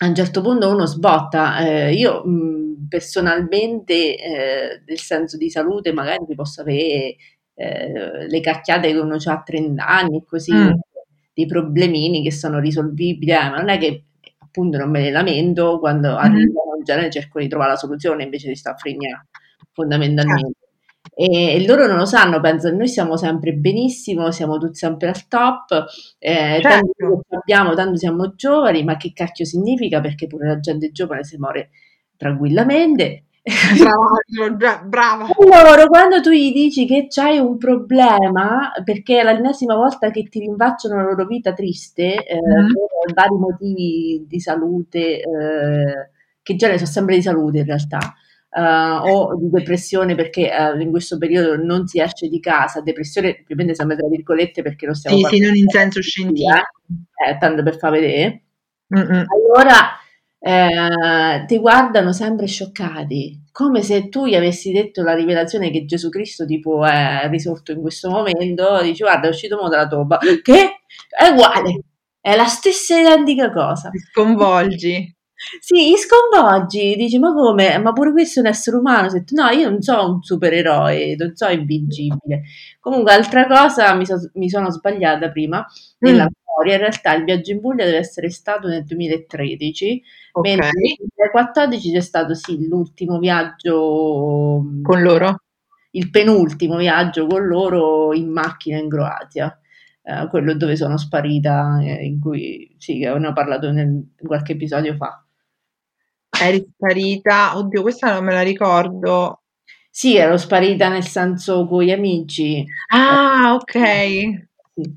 [0.01, 1.59] a un certo punto uno sbotta.
[1.59, 2.58] Eh, io mh,
[2.89, 7.15] personalmente eh, del senso di salute magari ti posso avere
[7.54, 10.71] eh, le cacchiate che uno ha a 30 anni e così, mm.
[11.34, 14.06] dei problemini che sono risolvibili, eh, ma non è che
[14.39, 16.17] appunto non me ne lamento quando mm.
[16.17, 19.28] arrivano in genere cerco di trovare la soluzione invece di stare a fregnare
[19.73, 20.58] fondamentalmente.
[21.13, 25.28] E, e, loro non lo sanno, pensano noi siamo sempre benissimo, siamo tutti sempre al
[25.28, 25.86] top,
[26.17, 26.69] eh, certo.
[26.69, 29.99] tanto abbiamo, tanto siamo giovani, ma che cacchio significa?
[29.99, 31.71] Perché pure la gente giovane si muore
[32.19, 33.23] tranquillamente.
[33.41, 35.27] Brava, brava.
[35.39, 40.39] Allora, quando tu gli dici che c'hai un problema, perché è l'ennesima volta che ti
[40.39, 42.67] rinfacciano la loro vita triste, eh, mm-hmm.
[43.05, 46.10] per vari motivi di salute, eh,
[46.43, 48.13] che già ne sono sempre di salute in realtà,
[48.51, 53.39] uh, o di depressione perché uh, in questo periodo non si esce di casa, depressione
[53.41, 56.67] ovviamente sempre tra virgolette perché lo stiamo sì, sì, non in senso scientifico,
[57.27, 58.43] eh, tanto per far vedere.
[58.95, 59.23] Mm-mm.
[59.27, 59.97] Allora
[60.39, 66.10] eh, ti guardano sempre scioccati, come se tu gli avessi detto la rivelazione che Gesù
[66.10, 70.82] Cristo tipo è risorto in questo momento, dici guarda è uscito mo dalla tomba, che
[71.10, 71.82] è uguale,
[72.21, 73.89] è la stessa identica cosa.
[73.89, 75.13] Ti sconvolgi.
[75.62, 77.78] Sì, sconvolgi, dici ma come?
[77.78, 79.08] Ma pure questo è un essere umano?
[79.32, 82.41] No, io non so un supereroe, non so invincibile.
[82.82, 85.65] Comunque, altra cosa, mi, so, mi sono sbagliata prima
[85.99, 86.28] nella mm.
[86.43, 90.52] storia, in realtà il viaggio in Puglia deve essere stato nel 2013, okay.
[90.52, 95.43] mentre nel 2014 c'è stato sì l'ultimo viaggio mm, con loro,
[95.91, 99.58] il penultimo viaggio con loro in macchina in Croazia.
[100.02, 104.95] Uh, quello dove sono sparita, eh, in cui sì, ne ho parlato nel, qualche episodio
[104.95, 105.23] fa.
[106.41, 109.41] Eri sparita, oddio, questa non me la ricordo.
[109.91, 112.65] Sì, ero sparita nel senso con gli amici.
[112.91, 113.73] Ah, ok.
[114.75, 114.95] Sì.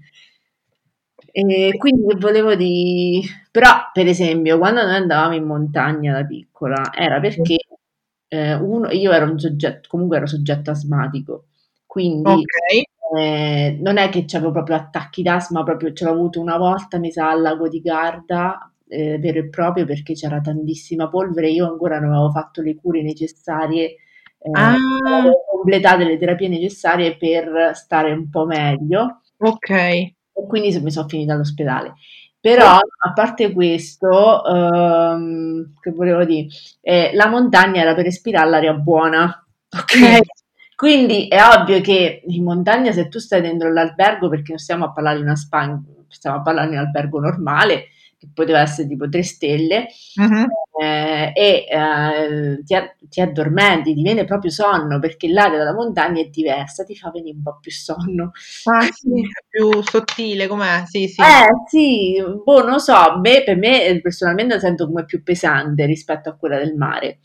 [1.35, 7.21] E quindi volevo dire, Però, per esempio, quando noi andavamo in montagna da piccola, era
[7.21, 7.57] perché
[8.29, 11.47] eh, uno, io ero un soggetto, comunque ero soggetto asmatico,
[11.87, 13.19] quindi Ok.
[13.19, 17.11] eh, non è che avevo proprio attacchi d'asma, proprio ce l'ho avuto una volta, mi
[17.11, 21.99] sa, al lago di Garda, eh, vero e proprio, perché c'era tantissima polvere, io ancora
[21.99, 23.97] non avevo fatto le cure necessarie,
[24.39, 24.75] eh, Ah,
[25.05, 29.71] avevo completato le terapie necessarie per stare un po' meglio ok.
[29.71, 31.95] e quindi mi sono finita all'ospedale.
[32.41, 36.49] Però, a parte questo, ehm, che volevo dire,
[36.81, 40.19] eh, la montagna era per respirare l'aria buona, ok?
[40.19, 40.21] sì.
[40.75, 44.93] Quindi è ovvio che in montagna, se tu stai dentro l'albergo, perché non stiamo a
[44.93, 47.87] parlare di una spa, stiamo a parlare di un albergo normale,
[48.23, 50.47] che poteva essere tipo tre stelle, Mhm.
[50.81, 52.75] eh, e eh, ti,
[53.09, 57.37] ti addormenti, ti viene proprio sonno, perché l'aria della montagna è diversa, ti fa venire
[57.37, 58.31] un po' più sonno.
[58.65, 60.85] Ah, sì, più sottile, com'è?
[60.87, 61.21] Sì, sì.
[61.21, 65.85] Eh sì, boh, non so, me- per me eh, personalmente la sento come più pesante
[65.87, 67.19] rispetto a quella del mare.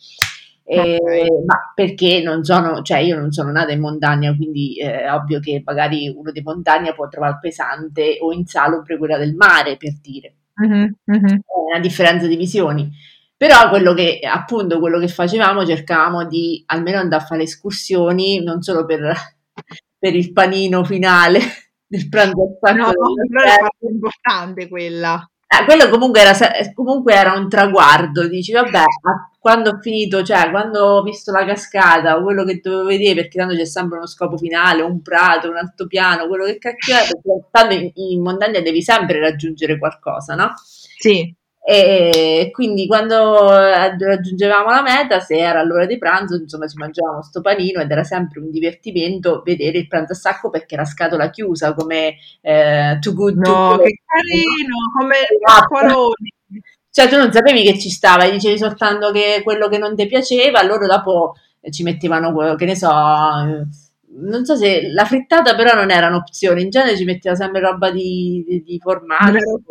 [0.70, 1.00] Eh,
[1.46, 5.40] ma perché non sono, cioè io non sono nata in montagna, quindi eh, è ovvio
[5.40, 10.34] che magari uno di montagna può trovare pesante o insalubre quella del mare, per dire.
[10.60, 11.28] Mhm, mhm.
[11.28, 12.89] È una differenza di visioni.
[13.36, 18.62] Però quello che, appunto, quello che facevamo, cercavamo di almeno andare a fare escursioni, non
[18.63, 19.13] solo per,
[20.00, 21.39] per il panino finale
[21.86, 25.30] del pranzo al No, sacco però è importante quella.
[25.48, 26.34] Eh, quello comunque era,
[26.74, 31.46] comunque era un traguardo, dici vabbè, a- quando ho finito, cioè quando ho visto la
[31.46, 35.50] cascata o quello che dovevo vedere, perché tanto c'è sempre uno scopo finale, un prato,
[35.50, 40.36] un altopiano, quello che cacchio è, perché tanto in, in montagna devi sempre raggiungere qualcosa,
[40.36, 40.54] no?
[41.00, 41.34] Sì.
[41.70, 47.42] E quindi quando raggiungevamo la meta, se era l'ora di pranzo, insomma, ci mangiavamo sto
[47.42, 51.74] panino ed era sempre un divertimento vedere il pranzo a sacco perché era scatola chiusa,
[51.74, 53.84] come eh, Too Good To No, Go.
[53.84, 55.64] che carino, come Esatto.
[55.64, 56.34] acquaroni.
[56.90, 60.64] Cioè, tu non sapevi che ci stava, dicevi soltanto che quello che non ti piaceva,
[60.64, 61.34] loro dopo
[61.70, 66.62] ci mettevano, que- che ne so, non so se la frittata però non era un'opzione,
[66.62, 69.62] in genere ci metteva sempre roba di, di, di formaggio.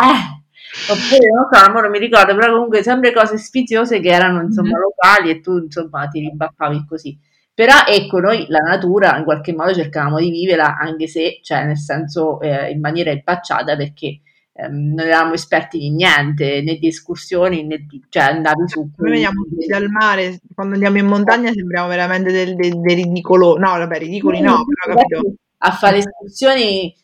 [0.00, 0.46] Eh,
[0.90, 4.80] oppure non so, non mi ricordo, però comunque sempre cose sfiziose che erano insomma Mhm.
[4.82, 7.18] locali e tu insomma ti ribaffavi così.
[7.54, 11.76] Però ecco, noi la natura in qualche modo cercavamo di viverla, anche se, cioè, nel
[11.78, 14.20] senso, eh, in maniera impacciata, perché
[14.52, 19.10] ehm, non eravamo esperti di niente, né di escursioni, né di, cioè andavi su Noi
[19.10, 23.56] veniamo tutti dal mare, quando andiamo in montagna sembriamo veramente del- del- dei ridicolo.
[23.56, 25.34] No, vabbè, ridicoli no, però capito.
[25.58, 26.94] a fare escursioni,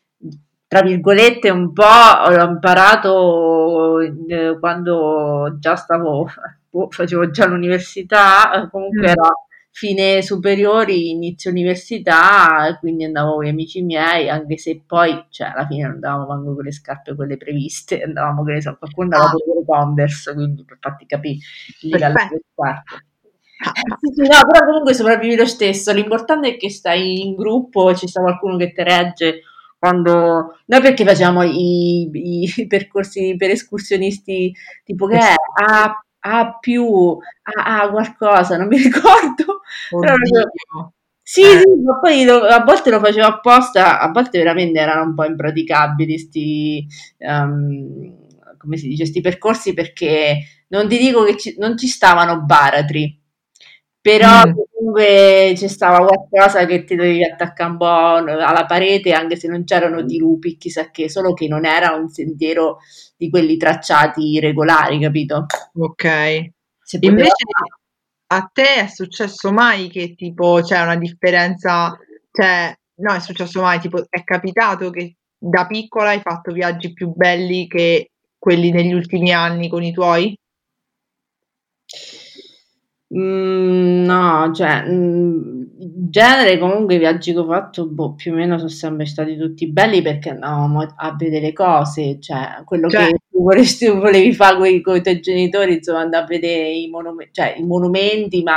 [0.66, 6.26] tra virgolette, un po' ho imparato eh, quando già stavo,
[6.70, 9.10] boh, facevo già l'università, eh, comunque Mm.
[9.10, 9.28] era
[9.76, 15.66] fine superiori, inizio università, quindi andavo con gli amici miei, anche se poi, cioè, alla
[15.66, 19.24] fine non andavamo manco con le scarpe quelle previste, andavamo, che ne so, qualcuno andava
[19.30, 21.38] Ah, con le Converse, quindi per farti capire
[21.88, 22.28] perfetto.
[22.28, 22.94] delle scarpe.
[23.64, 25.92] Eh, Sì, sì, no, però comunque sopravvivi lo stesso.
[25.92, 29.40] L'importante è che stai in gruppo, ci sta qualcuno che ti regge
[29.84, 30.58] quando...
[30.66, 34.52] Noi perché facciamo i, i percorsi per escursionisti
[34.84, 35.34] tipo che è
[35.66, 39.60] A, A più, A, A qualcosa, non mi ricordo.
[39.90, 40.92] Oddio.
[41.26, 41.58] Sì, Eh.
[41.60, 45.24] sì, ma poi lo- a volte lo facevo apposta, a volte veramente erano un po'
[45.24, 46.86] impraticabili sti,
[47.18, 48.16] ehm,
[48.58, 53.18] come si dice, sti percorsi perché non ti dico che ci- non ci stavano baratri,
[54.04, 54.52] però Mm.
[54.74, 59.64] comunque c'è stava qualcosa che ti dovevi attaccare un po' alla parete, anche se non
[59.64, 62.80] c'erano dirupi, chissà che, solo che non era un sentiero
[63.16, 65.46] di quelli tracciati regolari, capito?
[65.78, 66.50] Ok.
[66.82, 67.32] Se Invece
[68.26, 71.96] a te è successo mai che tipo c'è una differenza,
[72.30, 77.10] cioè no, è successo mai, tipo è capitato che da piccola hai fatto viaggi più
[77.14, 80.36] belli che quelli degli ultimi anni con i tuoi?
[83.16, 88.34] Mm, no, cioè, mm, in genere comunque i viaggi che ho fatto, boh, più o
[88.34, 93.18] meno sono sempre stati tutti belli perché andavamo a vedere cose, cioè quello Cioè, che
[93.30, 97.54] tu vorresti, volevi fare con i tuoi genitori, insomma, andare a vedere i, monum- cioè,
[97.56, 98.56] i monumenti, ma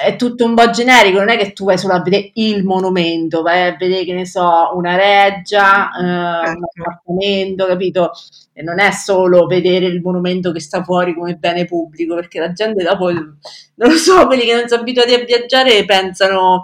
[0.00, 3.42] è tutto un po' generico, non è che tu vai solo a vedere il monumento,
[3.42, 6.82] vai a vedere, che ne so, una reggia, eh, un certo.
[6.82, 8.12] appartamento, capito?
[8.52, 12.52] E non è solo vedere il monumento che sta fuori come bene pubblico, perché la
[12.52, 13.34] gente dopo, non
[13.74, 16.62] lo so, quelli che non sono abituati a viaggiare pensano,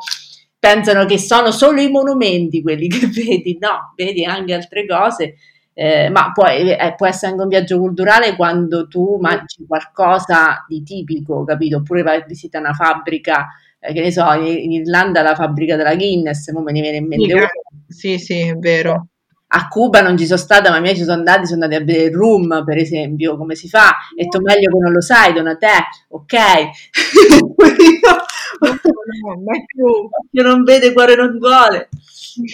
[0.58, 5.34] pensano che sono solo i monumenti quelli che vedi, no, vedi anche altre cose,
[5.80, 10.82] eh, ma poi eh, può essere anche un viaggio culturale quando tu mangi qualcosa di
[10.82, 11.78] tipico, capito?
[11.78, 13.46] Oppure vai a visitare una fabbrica,
[13.78, 16.98] eh, che ne so, in, in Irlanda la fabbrica della Guinness, mo me ne viene
[16.98, 17.48] in mente una.
[17.88, 19.06] sì, sì, è vero.
[19.46, 21.84] a Cuba non ci sono stata, ma i miei ci sono andati, sono andati a
[21.86, 23.92] vedere il room, per esempio, come si fa.
[24.14, 25.76] E tu meglio che non lo sai, Donatè,
[26.08, 26.34] ok?
[30.32, 31.88] Io non vede, cuore non vuole.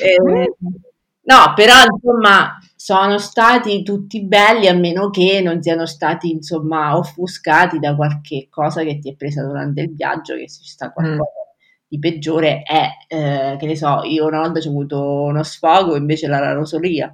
[0.01, 0.17] Eh,
[1.23, 2.57] no, però insomma
[2.87, 8.85] sono stati tutti belli a meno che non siano stati insomma offuscati da qualche cosa
[8.85, 11.89] che ti è presa durante il viaggio, che se ci sta qualcosa mm.
[11.89, 16.29] di peggiore è, eh, che ne so, io una volta ho avuto uno sfogo invece
[16.29, 17.13] la rosolia.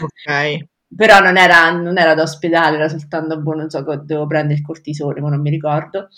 [0.00, 0.66] Ok.
[0.94, 4.64] Però non era, non era da ospedale, era soltanto, boh, non so, devo prendere il
[4.64, 6.10] cortisone, ma non mi ricordo.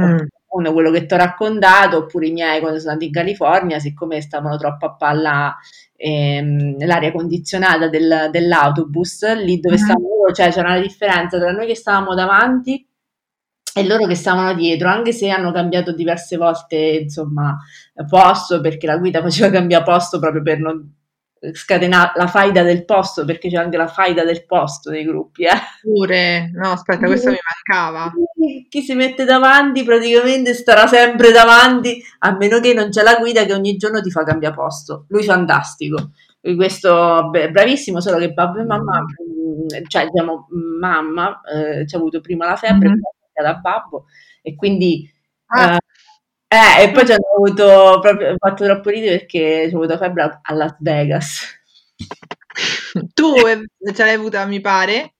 [0.00, 0.24] Mm
[0.54, 4.20] uno quello che ti ho raccontato, oppure i miei quando sono andati in California, siccome
[4.20, 5.56] stavano troppo a palla
[5.96, 9.84] ehm, l'aria condizionata del, dell'autobus, lì dove mm-hmm.
[9.84, 12.86] stavano loro, cioè c'era una differenza tra noi che stavamo davanti
[13.76, 17.58] e loro che stavano dietro, anche se hanno cambiato diverse volte, insomma,
[18.08, 20.92] posto, perché la guida faceva cambiare posto proprio per non
[21.52, 25.44] scatenare la faida del posto, perché c'è anche la faida del posto nei gruppi.
[25.44, 25.60] Eh.
[25.82, 28.12] Pure, no, aspetta, questo mi mancava.
[28.68, 33.44] Chi si mette davanti praticamente starà sempre davanti, a meno che non c'è la guida
[33.44, 35.06] che ogni giorno ti fa cambiare posto.
[35.08, 36.10] Lui fantastico.
[36.40, 40.46] Questo beh, bravissimo, solo che babbo e mamma, mm, cioè diciamo
[40.78, 42.98] mamma, eh, ci ha avuto prima la febbre, mm-hmm.
[43.42, 44.04] da babbo,
[44.42, 45.10] e quindi
[45.46, 45.74] ah.
[45.74, 45.78] eh,
[46.54, 50.40] eh, e poi ci hanno avuto proprio, fatto troppo ridere perché ci ho avuto febbre
[50.42, 51.40] a Las Vegas.
[53.14, 53.34] Tu
[53.92, 55.14] ce l'hai avuta, mi pare?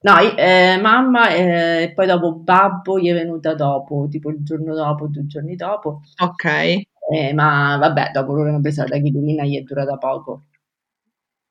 [0.00, 4.74] No, eh, mamma eh, e poi dopo babbo gli è venuta dopo, tipo il giorno
[4.74, 6.02] dopo, due giorni dopo.
[6.22, 6.44] Ok.
[6.44, 10.44] Eh, ma vabbè, dopo loro hanno preso la tachipirina, gli è durata poco.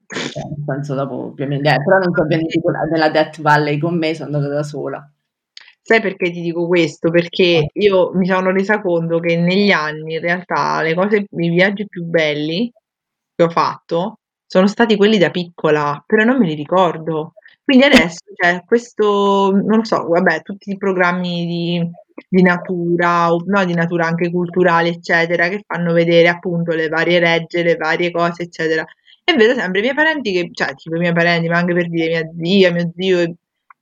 [0.08, 2.62] Cioè, nel senso dopo ovviamente, eh, però non sono venuti
[2.92, 5.10] nella Death Valley con me, sono andata da sola.
[5.88, 7.12] Sai perché ti dico questo?
[7.12, 11.88] Perché io mi sono resa conto che negli anni in realtà le cose, i viaggi
[11.88, 12.72] più belli
[13.36, 14.18] che ho fatto
[14.48, 17.34] sono stati quelli da piccola, però non me li ricordo.
[17.64, 21.90] Quindi adesso c'è questo, non lo so, vabbè, tutti i programmi di,
[22.30, 27.20] di natura, o no di natura anche culturali, eccetera, che fanno vedere appunto le varie
[27.20, 28.84] regge, le varie cose, eccetera.
[29.24, 31.90] E vedo sempre i miei parenti che, cioè, tipo i miei parenti, ma anche per
[31.90, 33.36] dire mia zia, mio zio,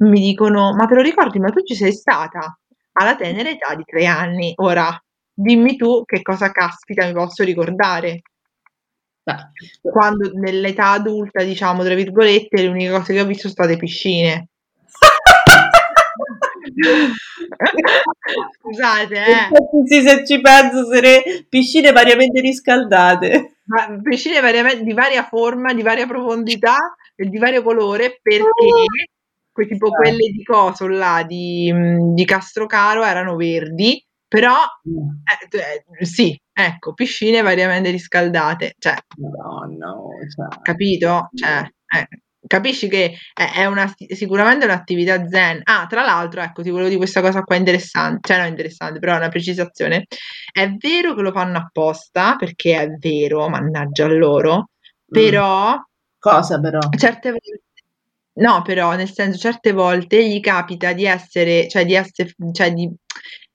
[0.10, 1.40] mi dicono: "Ma te lo ricordi?
[1.40, 2.58] Ma tu ci sei stata
[2.94, 4.54] alla tenera età di tre anni.
[4.58, 4.96] Ora
[5.34, 8.22] dimmi tu che cosa caspita mi posso ricordare".
[9.82, 14.50] Quando nell'età adulta, diciamo, tra virgolette, le uniche cose che ho visto sono state piscine.
[18.60, 19.48] Scusate, eh.
[19.86, 23.58] Sì, se ci penso, sere piscine variamente riscaldate.
[23.66, 26.76] Ma piscine variamente di varia forma, di varia profondità
[27.16, 28.44] e di vario colore perché
[29.54, 29.92] que tipo eh.
[29.92, 34.56] quelle di coso là, di, mhmm, di Castrocaro erano verdi, però
[34.90, 35.58] mm.
[35.60, 39.94] eh, eh, sì, ecco, piscine variamente riscaldate, cioè, Madonna,
[40.36, 40.62] cioè.
[40.62, 41.30] capito?
[41.34, 41.60] Cioè,
[41.96, 42.08] eh,
[42.48, 45.62] capisci che è, una, sicuramente un'attività zen.
[45.64, 49.14] Ah, tra l'altro, ecco, ti volevo dire questa cosa qua interessante, cioè no interessante, però
[49.14, 50.06] è una precisazione.
[50.52, 55.12] È vero che lo fanno apposta, perché è vero, mannaggia loro, mm.
[55.12, 55.80] però...
[56.18, 56.80] Cosa però?
[56.98, 57.63] Certe volte
[58.36, 62.92] No, però nel senso certe volte gli capita di essere cioè di esse cioè di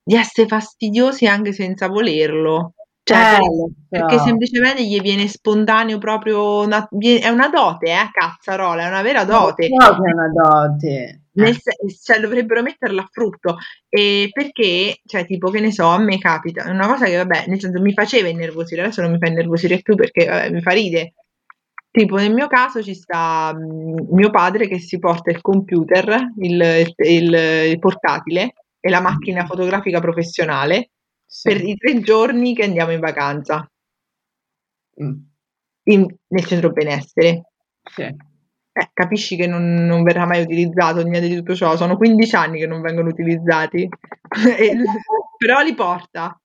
[0.09, 2.75] di essere fastidiosi anche senza volerlo.
[3.03, 8.89] Cioè, eh, perché semplicemente gli viene spontaneo proprio una è una dote, eh, cazzarola, è
[8.89, 9.69] una vera dote.
[9.69, 11.23] No, è una dote.
[11.33, 11.57] Nel
[12.03, 13.57] cioè dovrebbero metterla a frutto.
[13.89, 17.45] Ehm, perché, cioè tipo, che ne so, a me capita, è una cosa che vabbè,
[17.47, 20.71] nel senso mi faceva innervosire, adesso non mi fa innervosire più perché vabbè, mi fa
[20.73, 21.15] ride
[21.99, 26.95] Tipo nel mio caso ci sta mh, mio padre che si porta il computer, il,
[26.97, 30.91] il, il portatile e la macchina fotografica professionale
[31.27, 31.49] sì.
[31.49, 33.69] per i tre giorni che andiamo in vacanza
[35.03, 35.13] mm.
[35.87, 37.51] in, nel centro benessere.
[37.83, 38.03] Sì.
[38.03, 42.59] Eh, capisci che non, non, verrà mai utilizzato niente di tutto ciò, sono 15 anni
[42.61, 43.89] che non vengono utilizzati,
[45.37, 46.41] però li porta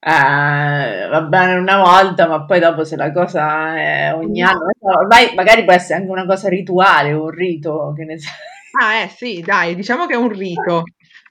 [0.00, 5.34] eh, va bene una volta, ma poi dopo se la cosa è ogni anno, ormai
[5.34, 8.28] magari può essere anche una cosa rituale, un rito, che ne so.
[8.80, 10.84] Ah, eh sì, dai, diciamo che è un rito.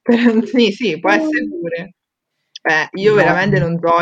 [0.45, 1.93] sì, sì, può essere pure.
[2.61, 4.01] Eh, io veramente non so,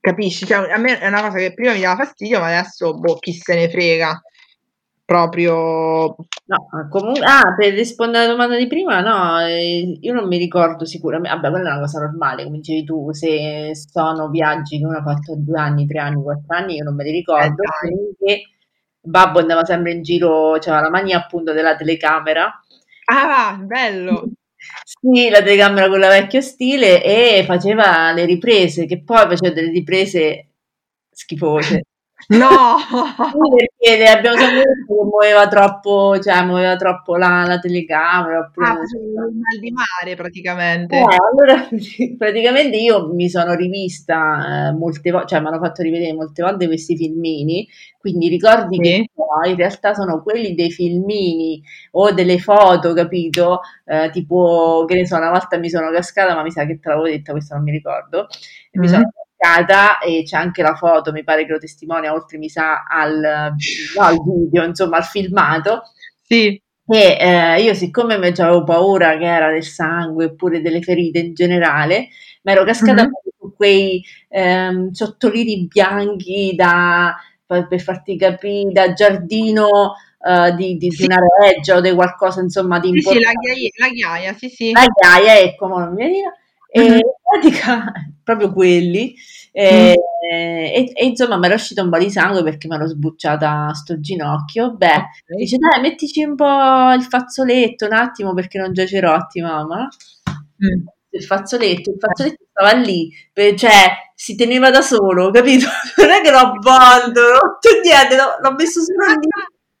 [0.00, 0.46] capisci?
[0.46, 3.32] Cioè, a me è una cosa che prima mi dava fastidio, ma adesso, boh, chi
[3.32, 4.20] se ne frega
[5.10, 6.14] proprio...
[6.46, 10.84] No, comunque, ah, per rispondere alla domanda di prima, no, eh, io non mi ricordo
[10.84, 14.98] sicuramente, vabbè, quella è una cosa normale, come dicevi tu, se sono viaggi che uno
[14.98, 17.62] ha fatto due anni, tre anni, quattro anni, io non me li ricordo,
[18.24, 18.42] eh,
[19.00, 22.48] Babbo andava sempre in giro, c'era la mania appunto della telecamera.
[23.06, 24.24] Ah, bello!
[24.84, 29.70] Sì, la telecamera con la vecchio stile e faceva le riprese, che poi faceva delle
[29.70, 30.50] riprese
[31.10, 31.80] schifose.
[32.28, 32.76] No!
[33.78, 38.38] perché abbiamo sempre detto che muoveva troppo, cioè muoveva troppo la, la telecamera.
[38.40, 40.96] Oppure Ah, il mal di mare praticamente.
[40.96, 41.68] Eh, allora
[42.18, 46.66] praticamente io mi sono rivista eh, molte volte, cioè mi hanno fatto rivedere molte volte
[46.66, 47.66] questi filmini,
[47.98, 49.10] quindi ricordi che Sì.
[49.14, 51.62] poi in realtà sono quelli dei filmini
[51.92, 53.60] o delle foto, capito?
[53.84, 56.88] Eh, tipo, che ne so, una volta mi sono cascata, ma mi sa che te
[56.88, 58.26] l'avevo detta, questo non mi ricordo,
[58.70, 59.04] e mi sono Mm.
[59.04, 59.28] cascata
[60.04, 63.52] e c'è anche la foto, mi pare che lo testimonia, oltre mi sa al,
[63.96, 65.82] no, al video, insomma al filmato.
[66.22, 66.60] Sì.
[66.92, 71.34] E eh, io, siccome me avevo paura che era del sangue oppure delle ferite in
[71.34, 72.08] generale,
[72.42, 73.10] mi ero cascata Mhm.
[73.38, 77.14] su quei ehm, ciottolini bianchi da,
[77.46, 79.94] per, per farti capire, da giardino
[80.26, 81.04] eh, di, di- di Sì.
[81.04, 83.38] una reggia o di qualcosa insomma di Sì, sì, la importante.
[83.52, 84.72] ghiaia, la ghiaia, sì, sì.
[84.72, 86.32] La ghiaia, ecco, non mi veniva.
[86.72, 86.94] E Mhm.
[86.94, 87.92] in pratica,
[88.36, 89.14] proprio quelli.
[89.58, 89.62] Mm.
[89.62, 89.96] E,
[90.32, 93.98] e- e, insomma mi era uscito un po' di sangue perché mi ero sbucciata sto
[94.00, 94.74] ginocchio.
[94.76, 95.36] Beh, Ok.
[95.36, 99.88] dice dai, mettici un po' il fazzoletto un attimo perché non giacerotti, mamma.
[100.64, 100.86] Mm.
[101.12, 103.10] Il fazzoletto, il fazzoletto stava lì,
[103.56, 105.66] cioè si teneva da solo, capito?
[105.98, 109.28] Non è che l'ho avvolto, non ho fatto niente, l'ho, l'ho messo solo lì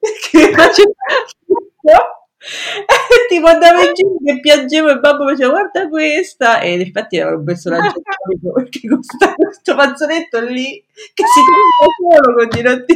[0.00, 0.92] perché facevo
[1.82, 1.92] e
[3.28, 7.16] tipo andavo in giro che piangevo e babbo mi diceva guarda questa e in effetti
[7.18, 10.82] era un personaggio storico perché con sta- questo fazzoletto lì
[11.14, 12.94] che si teneva solo continuamente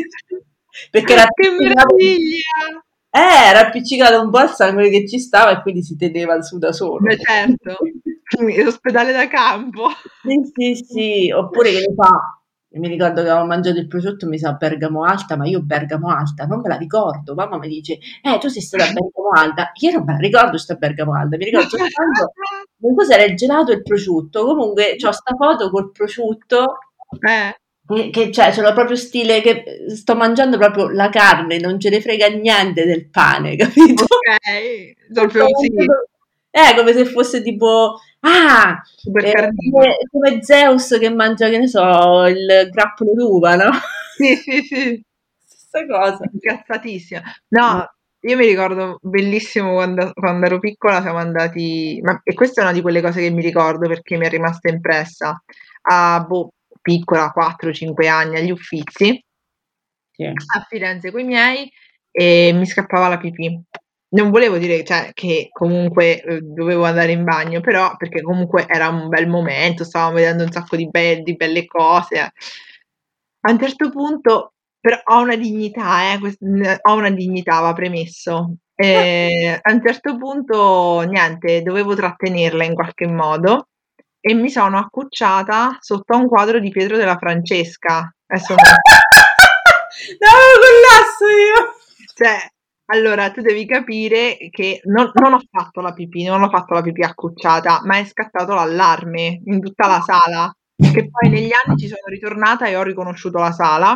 [0.91, 2.83] perché era Che meraviglia!
[3.11, 6.59] eh, era appiccicato un po' al sangue che ci stava e quindi si teneva su
[6.59, 7.77] da solo Beh, certo.
[8.65, 9.91] L'ospedale da campo.
[10.23, 10.41] sì
[10.75, 12.41] sì sì oppure che ne fa
[12.79, 16.45] mi ricordo che avevo mangiato il prosciutto mi sa Bergamo Alta ma io Bergamo Alta
[16.47, 19.93] non me la ricordo mamma mi dice eh tu sei stata a Bergamo Alta io
[19.93, 22.33] non me la ricordo sta Bergamo Alta mi ricordo soltanto
[22.79, 26.79] non so se era il gelato o il prosciutto comunque c'ho sta foto col prosciutto
[27.21, 27.55] Eh,
[27.87, 29.63] che, che cioè, l'ho proprio stile che
[29.95, 34.05] sto mangiando proprio la carne, non ce ne frega niente del pane, capito?
[34.05, 35.13] ok.
[35.13, 35.71] Proprio sì,
[36.57, 38.81] Eh, come se fosse tipo, ah,
[39.25, 39.33] eh,
[39.71, 43.71] come, come Zeus che mangia, che ne so, il grappolo d'uva, no?
[44.17, 45.05] Sì, sì, sì.
[45.45, 46.25] Stessa cosa.
[46.33, 47.21] Incazzatissima.
[47.49, 52.65] No, io mi ricordo bellissimo quando, quando ero piccola siamo andati, ma, e questa è
[52.65, 55.43] una di quelle cose che mi ricordo perché mi è rimasta impressa,
[55.89, 56.51] a boh,
[56.81, 59.21] piccola, 4-5 anni, agli Uffizi,
[60.13, 60.25] Sì.
[60.27, 61.69] a Firenze con i miei
[62.13, 63.61] e mi scappava la pipì.
[64.15, 68.89] Non volevo dire cioè, che comunque eh, dovevo andare in bagno, però perché comunque era
[68.89, 72.33] un bel momento, stavamo vedendo un sacco di, be- di belle cose.
[73.47, 76.43] A un certo punto, però ho una dignità, eh, quest-
[76.83, 78.57] ho una dignità, va premesso.
[78.75, 83.69] E a un certo punto, niente, dovevo trattenerla in qualche modo
[84.21, 88.13] e mi sono accucciata sotto a un quadro di Pietro della Francesca.
[88.27, 88.55] Adesso
[90.21, 90.29] No,
[90.61, 91.75] collasso io!
[92.15, 92.54] Cioè,
[92.87, 96.83] allora tu devi capire che non, non ho fatto la pipì, non ho fatto la
[96.83, 100.55] pipì accucciata, ma è scattato l'allarme in tutta la sala.
[100.77, 103.91] Che poi negli anni ci sono ritornata e ho riconosciuto la sala,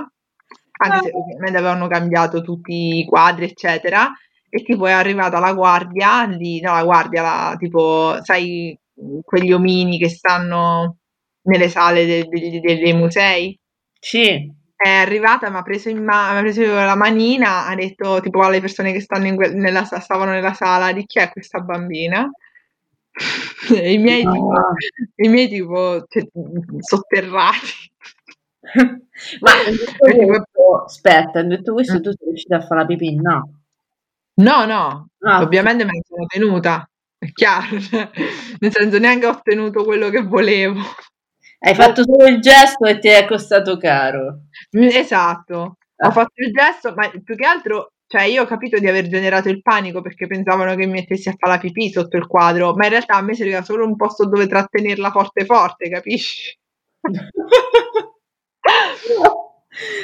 [0.80, 4.11] anche se ovviamente avevano cambiato tutti i quadri, eccetera.
[4.51, 8.78] E tipo è arrivata la guardia lì, no, la guardia, la, tipo, sai,
[9.22, 10.97] quegli omini che stanno
[11.43, 13.59] nelle sale de- de- de- dei musei?
[14.01, 14.51] Sì.
[14.81, 18.43] È arrivata, mi ha preso in mano, mi ha preso la manina, ha detto tipo
[18.43, 19.05] alle persone che
[19.35, 22.31] que- nella, sa- stavano nella sala di chi è questa bambina?
[23.74, 24.74] I miei tipo, No.
[25.16, 26.24] i miei tipo cioè,
[26.79, 27.91] sotterrati.
[29.41, 33.14] Ma tipo, questo, aspetta, detto questo mm, tu sei riuscita a fare la pipì?
[33.16, 33.51] No.
[34.37, 38.09] no, no, Ah, ovviamente me la sono tenuta, è chiaro, cioè,
[38.61, 40.81] nel senso neanche ho ottenuto quello che volevo.
[41.63, 44.43] Hai fatto solo il gesto e ti è costato caro.
[44.71, 46.11] Esatto, ho Ah.
[46.13, 49.61] fatto il gesto, ma più che altro, cioè io ho capito di aver generato il
[49.61, 52.91] panico perché pensavano che mi mettessi a fare la pipì sotto il quadro, ma in
[52.91, 56.57] realtà a me serviva solo un posto dove trattenerla forte forte, capisci?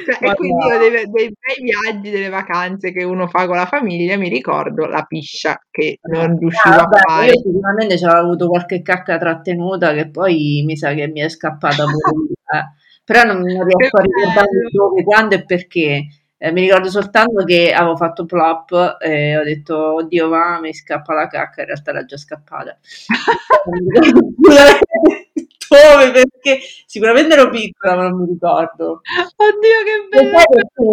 [0.07, 3.67] Cioè, e quindi io dei, dei bei viaggi, delle vacanze che uno fa con la
[3.67, 7.27] famiglia, mi ricordo la piscia che non riuscivo Ah, a vabbè, fare.
[7.27, 11.85] io sicuramente c'avevo avuto qualche cacca trattenuta che poi mi sa che mi è scappata
[11.85, 12.83] pure eh.
[13.05, 16.07] Però non, Che riesco a ricordare dove, quando e perché.
[16.37, 21.15] Eh, mi ricordo soltanto che avevo fatto plop e ho detto, oddio, va, mi scappa
[21.15, 22.77] la cacca, in realtà era già scappata.
[25.69, 29.01] Dove, perché sicuramente ero piccola, ma non mi ricordo.
[29.37, 30.45] Oddio, che bello!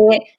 [0.08, 0.36] perché?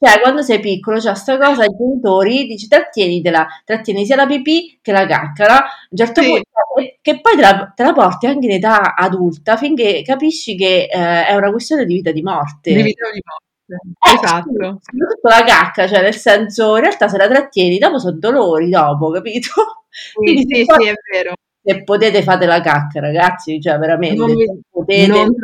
[0.00, 4.78] cioè, quando sei piccolo c'è sta cosa ai genitori, dici trattienitela, trattieni sia la pipì
[4.82, 5.52] che la cacca, no?
[5.54, 6.28] A un certo Sì.
[6.28, 10.88] punto, che poi te la, te la porti anche in età adulta finché capisci che
[10.90, 12.74] eh, è una questione di vita e di morte.
[12.74, 13.46] Di vita o di morte.
[13.70, 14.78] Eh, Esatto.
[14.80, 18.68] sì, soprattutto la cacca, cioè nel senso, in realtà se la trattieni, dopo sono dolori,
[18.70, 19.50] dopo, capito?
[19.90, 21.32] Sì, Quindi sì, poi- sì, è vero.
[21.68, 25.06] Se potete fate la cacca, ragazzi, cioè veramente, mi- potete...
[25.06, 25.34] non-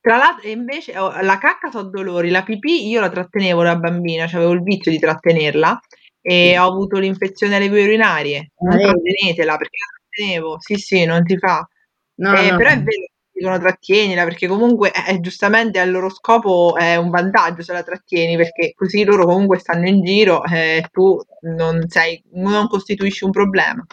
[0.00, 4.26] Tra l'altro, invece oh, la cacca so dolori, la pipì io la trattenevo da bambina,
[4.26, 5.78] cioè avevo il vizio di trattenerla
[6.20, 6.56] e Sì.
[6.58, 8.50] ho avuto l'infezione alle vie urinarie.
[8.60, 10.56] Non Ah, trattenetela perché la trattenevo.
[10.60, 11.68] Sì, sì, non si fa.
[12.16, 16.74] No, Eh, no, però è vero, dicono trattienila perché comunque eh, giustamente al loro scopo
[16.76, 21.20] è un vantaggio se la trattieni perché così loro comunque stanno in giro e tu
[21.42, 23.84] non sei, non costituisci un problema.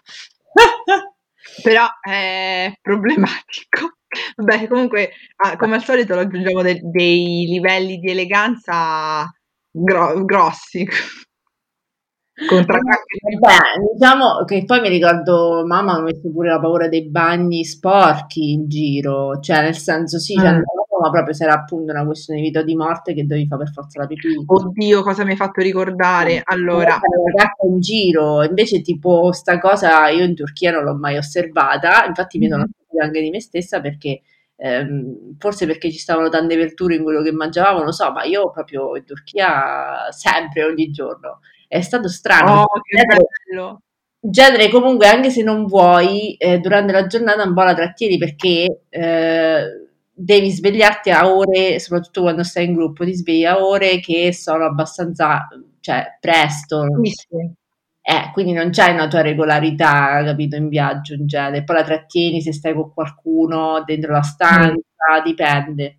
[1.63, 3.97] Però è problematico.
[4.37, 9.29] Vabbè, comunque, ah, come al solito raggiungiamo de- dei livelli di eleganza
[9.71, 10.87] gro- grossi.
[12.37, 17.63] Beh, diciamo che poi mi ricordo mamma mi ha messo pure la paura dei bagni
[17.63, 20.45] sporchi in giro, cioè nel senso sì, Mm.
[20.45, 23.47] andavo, ma proprio se era appunto una questione di vita o di morte che dovevi
[23.47, 24.43] fare per forza la pipì.
[24.45, 26.41] Oddio, cosa mi hai fatto ricordare?
[26.45, 31.17] Allora, la cacca in giro, invece tipo sta cosa io in Turchia non l'ho mai
[31.17, 32.69] osservata, infatti mi sono Mhm.
[32.87, 34.21] accorta anche di me stessa perché
[34.57, 38.51] ehm, forse perché ci stavano tante verdure in quello che mangiavamo, non so, ma io
[38.51, 41.39] proprio in Turchia sempre, ogni giorno.
[41.67, 42.61] È stato strano.
[42.61, 43.79] oh, che bello!
[44.27, 48.81] genere comunque anche se non vuoi, eh, durante la giornata un po' la trattieni perché
[48.89, 49.84] eh,
[50.17, 54.65] devi svegliarti a ore, soprattutto quando stai in gruppo, ti svegli a ore che sono
[54.65, 55.47] abbastanza,
[55.81, 57.35] cioè presto, Sì, sì.
[58.01, 61.63] eh, quindi non c'hai una tua regolarità, capito, in viaggio in genere.
[61.63, 64.79] Poi la trattieni se stai con qualcuno dentro la stanza,
[65.23, 65.97] dipende.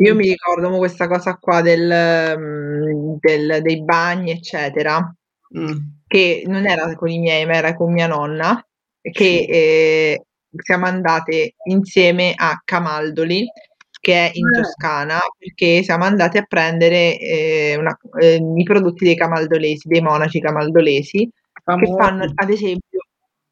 [0.00, 5.14] Io mi ricordo questa cosa qua del, mm, del- dei bagni, eccetera,
[5.56, 5.76] Mm.
[6.06, 8.60] che non era con i miei, ma era con mia nonna,
[9.00, 10.24] che eh,
[10.62, 13.46] siamo andate insieme a Camaldoli,
[14.00, 14.60] che è in Ah.
[14.62, 20.40] Toscana, perché siamo andate a prendere eh, una- eh, i prodotti dei camaldolesi, dei monaci
[20.40, 21.18] camaldolesi,
[21.52, 21.94] che Famosi.
[21.96, 23.00] fanno, ad esempio,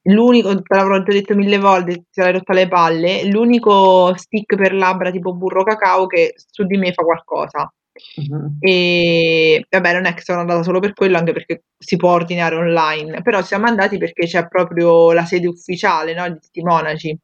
[0.03, 4.75] l'unico, te l'avrò già detto mille volte, ti sarai rotta le palle, l'unico stick per
[4.75, 7.73] labbra tipo burro cacao che su di me fa qualcosa.
[8.17, 8.57] Mhm.
[8.61, 12.57] E vabbè, non è che sono andata solo per quello, anche perché si può ordinare
[12.57, 17.17] online, però siamo andati perché c'è proprio la sede ufficiale, no, di tutti monaci.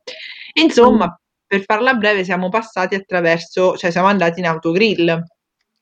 [0.54, 5.08] Insomma, per farla breve, siamo passati attraverso, cioè siamo andati in autogrill.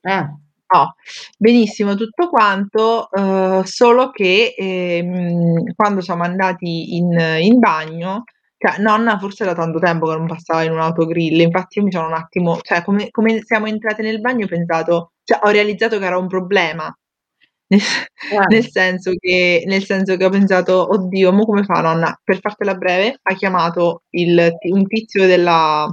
[0.02, 0.26] Eh.
[0.68, 0.96] No,
[1.38, 8.24] benissimo tutto quanto, eh, solo che ehm, quando siamo andati in, in bagno,
[8.58, 11.92] cioè nonna forse da tanto tempo che non passava in un autogrill, infatti io mi
[11.92, 15.98] sono un attimo, cioè come, come siamo entrate nel bagno ho pensato, cioè ho realizzato
[15.98, 16.94] che era un problema,
[17.68, 17.80] nel,
[18.30, 18.46] Eh.
[18.48, 22.18] nel senso che, nel senso che ho pensato, oddio, mo come fa nonna?
[22.24, 25.92] Per fartela breve, ha chiamato il, un tizio della,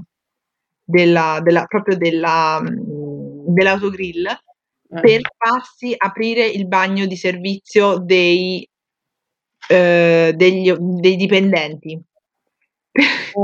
[0.84, 5.00] della, della, proprio della, mm, dell'autogrill Eh.
[5.02, 8.68] per farsi aprire il bagno di servizio dei,
[9.70, 12.00] eh, degli, dei dipendenti.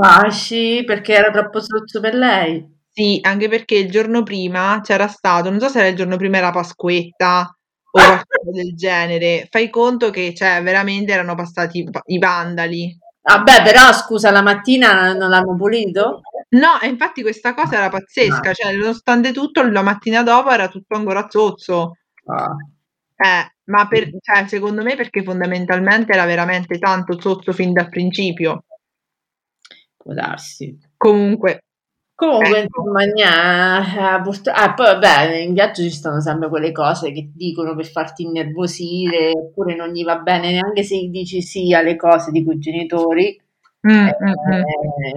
[0.01, 2.77] Ah, sì, perché era troppo sozzo per lei.
[2.91, 6.37] Sì, anche perché il giorno prima c'era stato, non so se era il giorno prima
[6.37, 7.41] era Pasquetta
[7.91, 7.91] o
[8.25, 9.47] qualcosa del genere.
[9.49, 12.97] Fai conto che cioè, veramente erano passati i- i vandali.
[13.21, 16.21] Vabbè, però scusa, la mattina non l'hanno pulito?
[16.51, 18.53] No, e infatti questa cosa era pazzesca, No.
[18.53, 21.97] cioè nonostante tutto la mattina dopo era tutto ancora zozzo.
[22.25, 22.55] Ah.
[23.15, 28.63] Eh, ma per, cioè, secondo me perché fondamentalmente era veramente tanto zozzo fin dal principio.
[30.01, 30.77] Può darsi.
[30.97, 31.63] Comunque,
[32.15, 32.81] Comunque, ecco.
[32.81, 37.31] insomma, nia- eh, purtro- ah, poi vabbè, in viaggio ci stanno sempre quelle cose che
[37.33, 42.31] dicono per farti innervosire, oppure non gli va bene neanche se dici sì alle cose
[42.31, 43.39] di quei genitori.
[43.87, 44.63] Mm, mm, mm.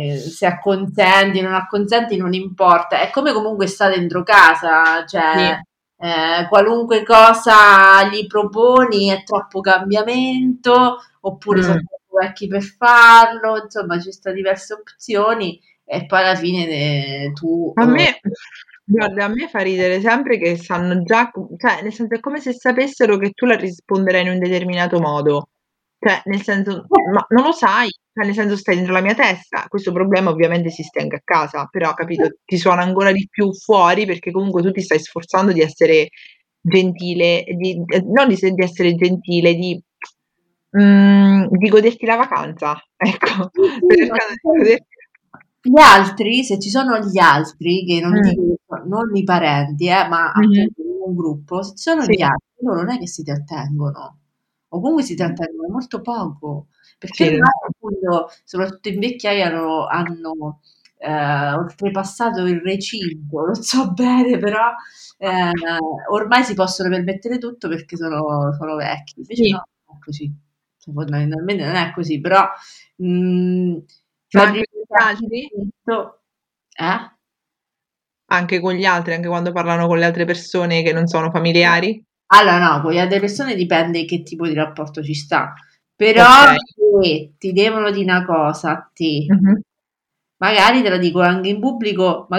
[0.01, 3.01] Eh, se acconsenti, non acconsenti, non importa.
[3.01, 5.59] È come comunque sta dentro casa, cioè
[5.99, 11.63] eh, qualunque cosa gli proponi è troppo cambiamento, oppure Mm.
[11.63, 11.81] sono
[12.21, 17.73] vecchi per farlo, insomma, ci sono diverse opzioni e poi alla fine eh, tu...
[17.75, 18.21] A eh, me,
[18.85, 22.53] guarda, a me fa ridere sempre che sanno già, cioè, nel senso è come se
[22.53, 25.49] sapessero che tu la risponderai in un determinato modo.
[25.99, 29.67] Cioè, nel senso, ma non lo sai, cioè, nel senso stai dentro la mia testa.
[29.69, 34.05] Questo problema ovviamente esiste anche a casa, però, capito, ti suona ancora di più fuori
[34.05, 36.09] perché comunque tu ti stai sforzando di essere
[36.61, 39.81] gentile, di, eh, non di, di essere gentile, di,
[40.79, 43.63] mm, di goderti la vacanza, ecco, Sì,
[44.65, 44.77] sì,
[45.65, 48.21] gli altri, se ci sono gli altri, che non Mm.
[48.23, 50.63] dico non i parenti, eh, ma Mh-mh.
[50.63, 52.13] appunto un gruppo, se ci sono Sì.
[52.15, 54.19] gli altri, loro non è che si trattengono,
[54.69, 56.69] o comunque si trattengono molto poco,
[56.99, 60.61] perché Sì, appunto, soprattutto in vecchiaia hanno, hanno
[60.99, 64.71] eh, oltrepassato il recinto, non so bene, però
[65.19, 65.51] eh,
[66.11, 69.15] ormai si possono permettere tutto perché sono, sono vecchi.
[69.19, 69.51] Invece Sì.
[69.51, 69.63] no,
[70.05, 70.33] così.
[70.83, 72.45] Cioè, fondamentalmente non è così, però
[72.97, 73.77] mh,
[74.35, 75.49] Ma cioè, anche con gli altri?
[76.79, 77.13] eh?
[78.31, 82.05] Anche con gli altri, anche quando parlano con le altre persone che non sono familiari?
[82.35, 85.53] Allora no, con le altre persone dipende che tipo di rapporto ci sta.
[85.95, 86.57] Però Ok.
[87.01, 89.61] se ti devono dire una cosa a te, Mh-mh.
[90.39, 92.39] magari te la dicono anche in pubblico, ma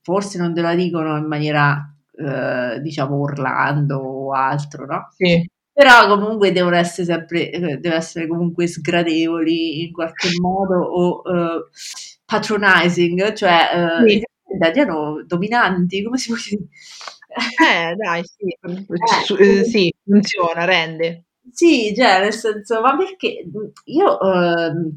[0.00, 5.08] forse non te la dicono in maniera, eh, diciamo, urlando o altro, no?
[5.18, 5.48] Sì.
[5.76, 11.64] Però comunque devono essere sempre, eh, devono essere comunque sgradevoli in qualche modo o eh,
[12.26, 13.70] patronizing, cioè
[14.04, 14.12] eh, Sì.
[14.16, 14.22] in
[14.56, 16.68] italiano dominanti, come si può dire?
[17.64, 21.24] Eh, dai, sì, Eh, ehm, sì, funziona, rende.
[21.50, 24.96] Sì, cioè nel senso, ma perché mhmm, io ehm,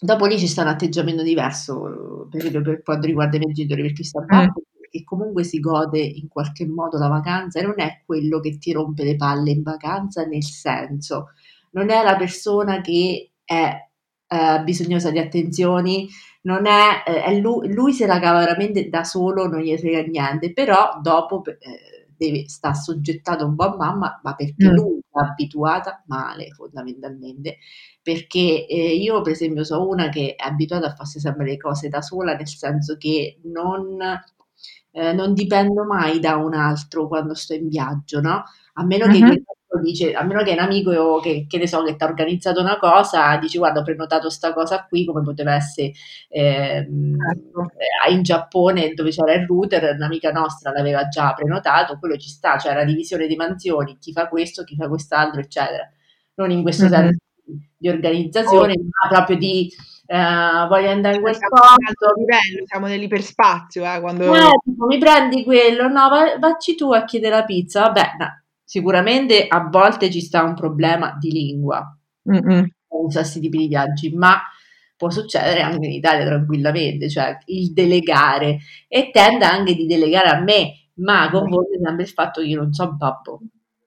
[0.00, 3.82] dopo lì ci sta un atteggiamento diverso, per esempio per quanto riguarda i miei genitori,
[3.82, 4.24] perché sta Mh.
[4.96, 8.72] Che comunque si gode in qualche modo la vacanza e non è quello che ti
[8.72, 11.30] rompe le palle in vacanza, nel senso,
[11.72, 13.88] non è la persona che è
[14.28, 16.08] eh, bisognosa di attenzioni,
[16.42, 20.02] non è, eh, è lui, lui se la cava veramente da solo, non gli frega
[20.02, 24.74] niente, però dopo eh, deve, sta assoggettato un po' a mamma, ma perché Mh.
[24.74, 27.58] lui è abituata male fondamentalmente,
[28.02, 31.88] perché eh, io per esempio so una che è abituata a farsi sempre le cose
[31.88, 33.98] da sola, nel senso che non,
[34.96, 38.44] eh, non dipendo mai da un altro quando sto in viaggio, no?
[38.78, 41.96] A meno che quell'altro dice, a meno che un amico che, che ne so, che
[41.96, 45.92] ti ha organizzato una cosa, dici guarda ho prenotato sta cosa qui, come poteva essere
[46.30, 46.86] eh,
[48.10, 52.72] in Giappone dove c'era il router, un'amica nostra l'aveva già prenotato, quello ci sta, cioè
[52.72, 55.86] la divisione di mansioni, chi fa questo, chi fa quest'altro, eccetera.
[56.36, 56.90] Non in questo Mh-mh.
[56.94, 57.18] senso
[57.76, 59.70] di organizzazione, ma proprio di
[60.06, 64.98] eh, voglio andare in un altro posto, livello, siamo nell'iperspazio, eh, quando eh, tipo, mi
[64.98, 68.42] prendi quello, no, va, vacci tu a chiedere la pizza, vabbè, no.
[68.64, 74.40] sicuramente a volte ci sta un problema di lingua con questi tipi di viaggi, ma
[74.96, 80.40] può succedere anche in Italia tranquillamente, cioè il delegare e tende anche di delegare a
[80.40, 83.40] me, ma con voi sempre il fatto che io non so babbo,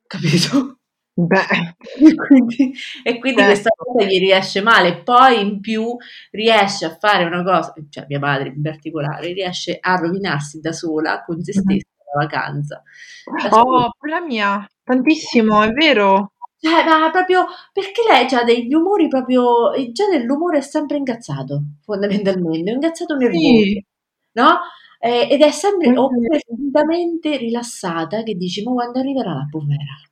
[0.05, 0.78] capito?
[1.27, 1.75] Beh.
[1.99, 3.83] E quindi, e quindi questa Certo.
[3.93, 5.95] cosa gli riesce male, poi in più
[6.31, 11.23] riesce a fare una cosa, cioè mia madre in particolare, riesce a rovinarsi da sola
[11.23, 11.61] con se Mh-mh.
[11.61, 12.83] stessa la vacanza.
[13.49, 13.85] Sola.
[13.85, 16.31] Oh, la mia, tantissimo, è vero.
[16.61, 21.61] Cioè, ma proprio perché lei ha degli umori proprio, il genere dell'umore è sempre incazzato,
[21.83, 23.85] fondamentalmente, è incazzato nervoso, Sì.
[24.33, 24.59] no?
[25.01, 26.41] Eh, ed è sempre oppure
[27.37, 30.08] rilassata che dici, ma quando arriverà la povera?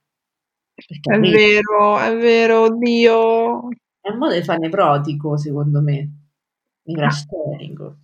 [0.86, 1.38] Perché È arriva.
[1.38, 3.68] vero, è vero, oddio.
[4.00, 6.10] È un modo di fare nevrotico, secondo me,
[6.84, 7.96] nevrastenico.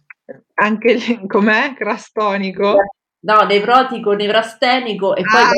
[0.55, 1.73] Anche lì com'è?
[1.75, 2.75] Crastonico?
[3.25, 5.49] No, nevrotico, nevrastenico e poi Ah.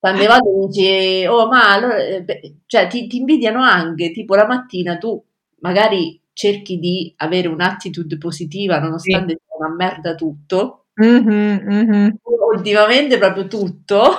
[0.00, 4.96] tante volte dici, oh ma allora, eh, cioè ti, ti invidiano anche, tipo la mattina
[4.98, 5.22] tu
[5.60, 12.16] magari cerchi di avere un'attitude positiva nonostante sia una merda tutto, Mh-mh, mh-mh.
[12.54, 14.10] ultimamente proprio tutto.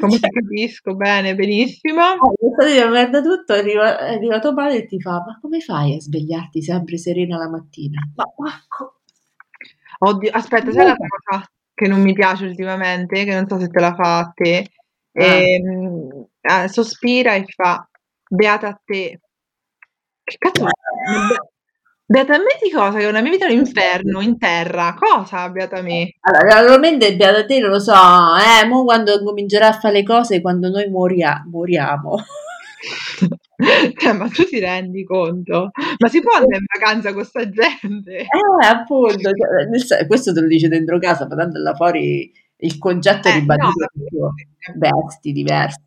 [0.00, 2.00] Come Cioè, ti capisco, bene, benissimo.
[2.00, 5.94] nonostante sia una merda tutto, arriva, arriva tuo padre e ti fa, ma come fai
[5.96, 8.00] a svegliarti sempre serena la mattina?
[8.14, 8.50] Ma, ma
[10.04, 13.80] Oddio, aspetta, sai la cosa che non mi piace ultimamente, che non so se te
[13.80, 14.70] la fa a te?
[15.12, 15.22] Ah.
[15.24, 17.88] Ehm, ah, sospira e fa:
[18.28, 19.20] "Beata a te".
[20.24, 21.51] Che cazzo dire?
[22.12, 22.98] Beata a me di cosa?
[22.98, 24.94] Che una mia vita è un inferno in terra.
[24.98, 26.16] Cosa beata a me?
[26.20, 30.42] Allora, naturalmente beata te non lo so, eh, mo quando comincerà a fare le cose,
[30.42, 32.16] quando noi moria- moriamo.
[33.96, 35.70] Cioè, ma tu ti rendi conto?
[35.98, 38.16] Ma si può andare in vacanza con sta gente?
[38.18, 39.30] Eh, appunto,
[39.86, 43.34] cioè, questo te lo dice dentro casa, ma tanto là fuori il concetto è Eh,
[43.34, 44.34] no, ribadito ma- proprio
[44.74, 45.80] bestie diverse.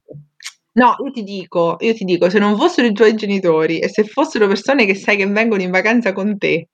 [0.77, 4.03] No, io ti dico, io ti dico, se non fossero i tuoi genitori e se
[4.03, 6.69] fossero persone che sai che vengono in vacanza con te,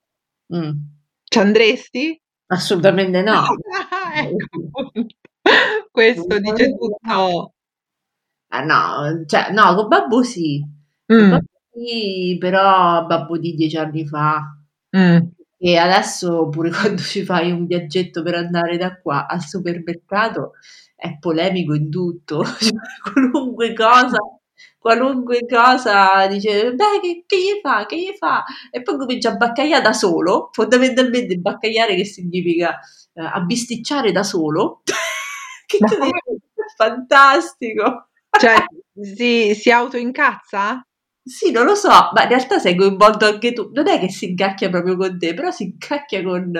[0.54, 0.72] Mm,
[1.24, 2.20] ci andresti?
[2.48, 3.44] assolutamente no.
[4.16, 4.92] ecco.
[5.92, 7.54] Questo dice tutto.
[8.50, 10.62] Ah, no, cioè, no, con Babbo sì.
[11.06, 14.42] Con Mm, Babbo sì, però Babbo di dieci anni fa.
[14.96, 15.18] mm.
[15.58, 20.54] E adesso pure quando ci fai un viaggetto per andare da qua al supermercato
[21.02, 22.72] è polemico in tutto, cioè,
[23.12, 24.18] qualunque cosa
[24.78, 28.44] qualunque cosa dice, beh, che, che gli fa, che gli fa?
[28.72, 32.80] E poi comincia a baccagliare da solo, fondamentalmente baccagliare che significa
[33.14, 34.82] eh, abbisticciare da solo.
[35.68, 36.42] che tu dici,
[36.76, 38.10] fantastico!
[38.40, 38.56] Cioè,
[39.16, 40.84] si, si autoincazza?
[41.24, 43.70] Sì, non lo so, ma in realtà sei coinvolto anche tu.
[43.72, 46.52] Non è che si incacchia proprio con te, però si incacchia con,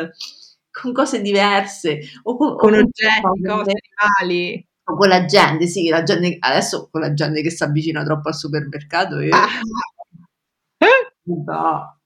[0.72, 2.00] con cose diverse.
[2.24, 3.72] O con, con oggetti, cose,
[4.18, 4.68] animali.
[4.86, 8.30] O con la gente, sì, la gente, adesso con la gente che si avvicina troppo
[8.30, 9.20] al supermercato.
[9.20, 9.36] Io...
[9.36, 9.48] Ah.
[11.24, 12.00] No.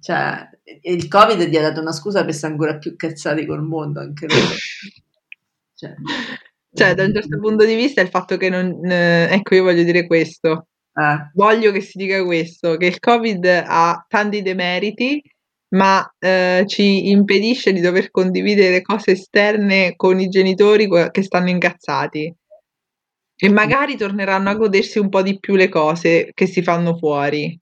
[0.00, 0.48] Cioè,
[0.82, 4.26] il Covid gli ha dato una scusa per essere ancora più cazzati col mondo, anche
[4.26, 4.40] loro.
[5.74, 5.94] cioè,
[6.72, 8.84] cioè, da un certo punto di vista il fatto che non...
[8.84, 10.68] Eh, ecco, io voglio dire questo.
[10.94, 11.30] Eh.
[11.34, 15.22] Voglio che si dica questo, che il Covid ha tanti demeriti,
[15.70, 22.34] ma eh, ci impedisce di dover condividere cose esterne con i genitori che stanno incazzati.
[23.42, 27.58] E magari torneranno a godersi un po' di più le cose che si fanno fuori.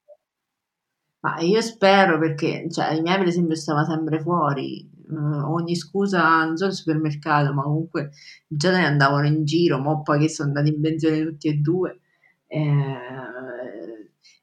[1.21, 6.45] Ma io spero perché, cioè, i miei per esempio stava sempre fuori, uh, ogni scusa,
[6.45, 8.11] non solo al supermercato, ma comunque
[8.47, 11.99] già ne andavano in giro, ma poi che sono andati in pensione tutti e due.
[12.47, 12.97] Eh,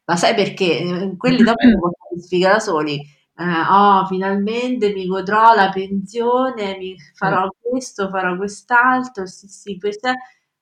[0.05, 1.14] ma sai perché?
[1.17, 3.16] Quelli dopo non possono sfigare da soli.
[3.39, 10.09] Eh, oh, finalmente mi godrò la pensione, mi farò questo, farò quest'altro, sì, sì, questo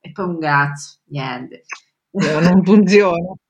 [0.01, 1.63] e poi un cazzo, niente.
[2.13, 3.35] non funziona.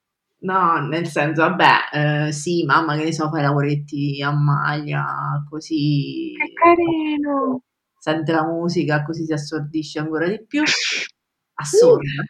[0.45, 6.35] No, nel senso, vabbè, eh, sì, mamma, che ne so, fai lavoretti a maglia, così...
[6.37, 7.63] Che carino!
[7.99, 10.63] Sente la musica, così si assordisce ancora di più.
[11.55, 12.25] Assurda.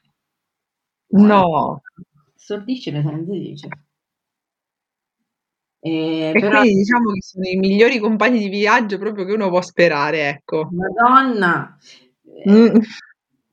[1.11, 1.80] No.
[2.36, 3.68] Assordisce, mi si dice.
[5.87, 6.61] E, e però...
[6.61, 10.70] quindi diciamo che sono i migliori compagni di viaggio proprio che uno può sperare, ecco.
[10.72, 11.76] Madonna!
[12.49, 12.76] Mm.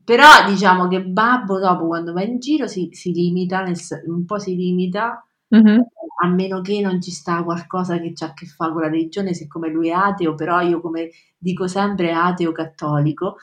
[0.05, 4.39] Però diciamo che Babbo dopo quando va in giro si, si limita, nel, un po'
[4.39, 5.21] si limita,
[5.53, 5.79] mm-hmm.
[6.23, 9.33] a meno che non ci sta qualcosa che ha a che fare con la religione,
[9.33, 13.35] siccome lui è ateo, però io come dico sempre ateo cattolico.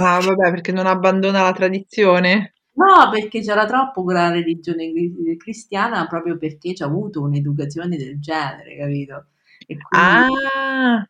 [0.00, 2.52] Ah vabbè, perché non abbandona la tradizione?
[2.78, 4.92] No, perché c'era troppo con la religione
[5.36, 9.26] cristiana proprio perché ci ha avuto un'educazione del genere, capito?
[9.66, 11.08] E quindi, ah.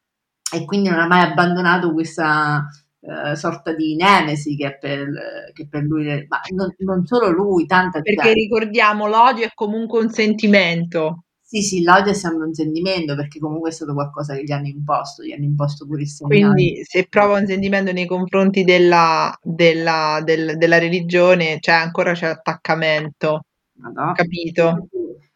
[0.51, 2.67] e quindi non ha mai abbandonato questa
[3.01, 5.09] eh, sorta di nemesi che è per,
[5.53, 8.41] che per lui, ma non, non, solo lui, tanta Perché gente.
[8.41, 11.25] ricordiamo, l'odio è comunque un sentimento.
[11.51, 14.67] Sì, sì, l'odio è sempre un sentimento perché comunque è stato qualcosa che gli hanno
[14.67, 16.53] imposto, gli hanno imposto pure il sentimento.
[16.53, 22.27] Quindi se prova un sentimento nei confronti della, della, del, della religione, cioè ancora c'è
[22.27, 23.45] attaccamento.
[23.79, 24.13] Madonna.
[24.13, 24.89] Capito?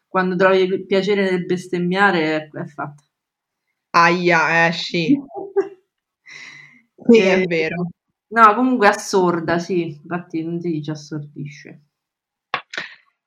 [0.07, 3.03] Quando trovi il piacere nel bestemmiare è, è fatta.
[3.89, 5.17] Aia, esci.
[7.05, 7.87] Sì, è ehm, vero.
[8.27, 11.81] No, comunque assorda, sì, infatti non si dice assordisce.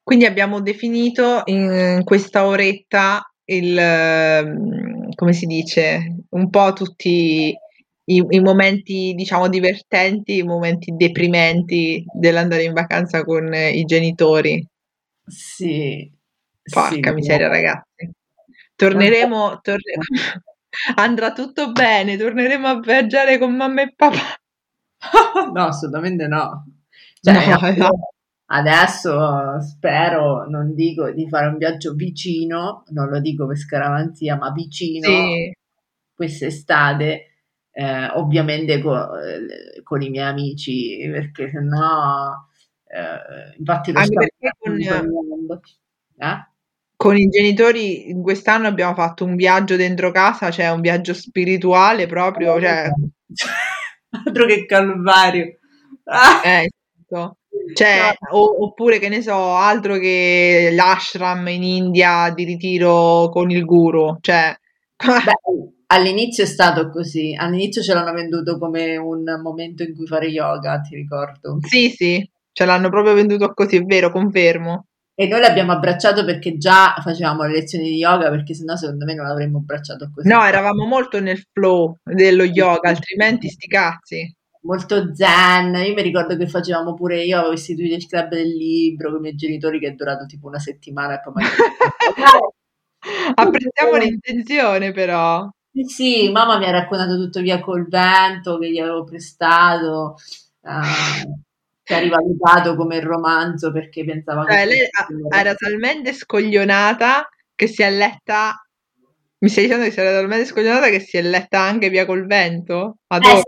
[0.06, 7.52] Quindi abbiamo definito in questa oretta il, ehm, come si dice, un po' tutti
[8.04, 14.64] i, i momenti, diciamo, divertenti, i momenti deprimenti dell'andare in vacanza con i genitori.
[15.26, 16.08] Sì.
[16.62, 18.08] Porca sì, miseria, ragazzi.
[18.76, 20.04] Torneremo, torneremo,
[20.94, 24.38] andrà tutto bene, torneremo a viaggiare con mamma e papà.
[25.52, 26.64] no, assolutamente no.
[27.20, 27.90] Cioè, no, no.
[28.48, 34.52] Adesso spero, non dico di fare un viaggio vicino, non lo dico per scaramanzia, ma
[34.52, 35.52] vicino sì.
[36.14, 37.26] quest'estate,
[37.72, 42.32] eh, ovviamente con, eh, con, i miei amici, perché sennò
[42.86, 46.48] eh, infatti lo Anche con, eh?
[46.94, 52.60] con i genitori quest'anno abbiamo fatto un viaggio dentro casa, cioè un viaggio spirituale proprio,
[52.60, 52.88] cioè...
[54.24, 55.58] altro che calvario.
[56.44, 56.70] eh,
[57.06, 57.35] esatto.
[57.74, 63.64] Cioè, o, oppure che ne so, altro che l'ashram in India di ritiro con il
[63.64, 64.54] guru, cioè...
[65.04, 70.26] Beh, all'inizio è stato così, all'inizio ce l'hanno venduto come un momento in cui fare
[70.28, 71.58] yoga, ti ricordo.
[71.60, 74.86] Sì, sì, ce l'hanno proprio venduto così, è vero, confermo.
[75.18, 79.14] E noi l'abbiamo abbracciato perché già facevamo le lezioni di yoga, perché sennò secondo me
[79.14, 80.28] non l'avremmo abbracciato così.
[80.28, 84.36] No, eravamo molto nel flow dello yoga, altrimenti sti cazzi.
[84.66, 89.10] Molto zen, io mi ricordo che facevamo pure, io avevo istituito il club del libro
[89.10, 91.54] con i miei genitori che è durato tipo una settimana e poi magari...
[93.34, 95.48] Apprezziamo l'intenzione però.
[95.86, 100.16] Sì, mamma mi ha raccontato tutto via col vento che gli avevo prestato.
[100.60, 101.44] Uh,
[101.86, 104.88] che ha rivalutato come romanzo perché pensava cioè, che lei
[105.32, 108.65] era talmente scoglionata che si è letta
[109.46, 112.96] Mi stai dicendo che sei talmente scoglionata che si è letta anche via col vento?
[113.06, 113.42] Eh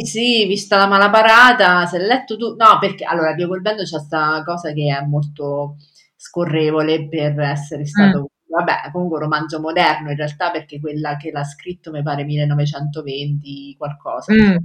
[0.00, 2.54] sì, sì, vista la malaparata, si è letto tu.
[2.54, 5.78] No, perché allora via col vento c'è questa cosa che è molto
[6.14, 8.20] scorrevole per essere stato.
[8.20, 8.24] Mm.
[8.52, 13.74] Vabbè, comunque un romanzo moderno in realtà perché quella che l'ha scritto mi pare 1920
[13.76, 14.32] qualcosa.
[14.32, 14.56] Mm.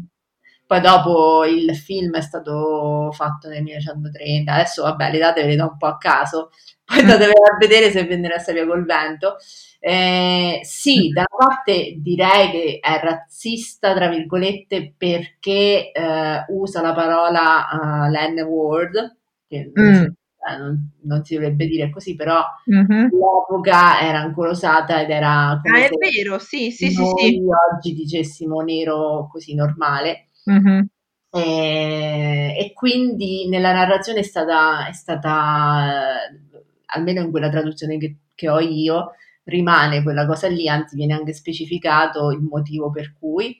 [0.67, 5.55] Poi dopo il film è stato fatto nel 1930, adesso vabbè le date ve le
[5.55, 6.51] do un po' a caso,
[6.85, 7.09] poi Mm.
[7.09, 9.37] andate a vedere se venderà via col vento.
[9.79, 16.93] Eh, sì, da una parte direi che è razzista, tra virgolette, perché eh, usa la
[16.93, 19.17] parola uh, N-word,
[19.47, 20.07] che non si, Mm.
[20.49, 23.09] eh, non- non si dovrebbe dire così, però Mhm.
[23.11, 27.41] all'epoca era ancora usata ed era Ah, come è se vero, sì, sì, sì, sì.
[27.73, 30.27] oggi dicessimo nero così normale.
[30.45, 30.87] Mhm.
[31.29, 38.15] E, e quindi nella narrazione è stata, è stata eh, almeno in quella traduzione che,
[38.33, 39.13] che ho io,
[39.47, 43.57] rimane quella cosa lì, anzi viene anche specificato il motivo per cui.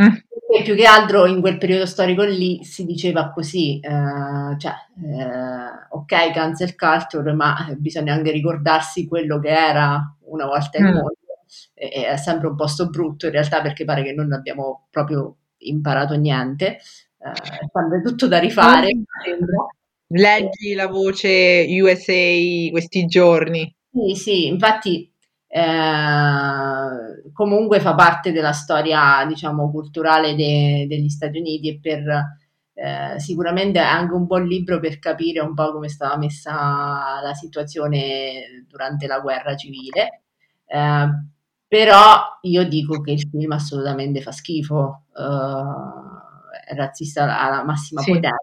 [0.00, 0.14] Mm.
[0.50, 4.72] E più che altro in quel periodo storico lì si diceva così, eh, cioè,
[5.04, 10.92] eh, ok, cancel culture, ma bisogna anche ricordarsi quello che era una volta il Mm.
[10.92, 11.14] mondo.
[11.74, 16.14] E- è sempre un posto brutto in realtà perché pare che non abbiamo proprio imparato
[16.14, 16.78] niente,
[17.18, 18.88] eh, è tutto da rifare,
[19.24, 19.66] sembra.
[20.10, 23.74] Leggi la voce USA questi giorni.
[23.90, 25.10] Sì, sì, infatti
[25.46, 32.36] eh, comunque fa parte della storia, diciamo, culturale de- degli Stati Uniti e per
[32.74, 37.32] eh, sicuramente è anche un buon libro per capire un po' come stava messa la
[37.34, 40.22] situazione durante la guerra civile.
[40.66, 41.06] Eh,
[41.66, 48.12] però io dico che il film assolutamente fa schifo, eh, è razzista alla massima Sì.
[48.12, 48.36] potenza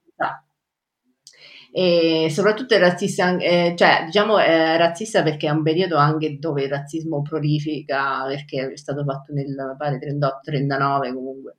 [1.77, 6.63] e soprattutto è razzista, eh, cioè diciamo è razzista perché è un periodo anche dove
[6.63, 11.57] il razzismo prolifica perché è stato fatto nel pare 38-39 comunque.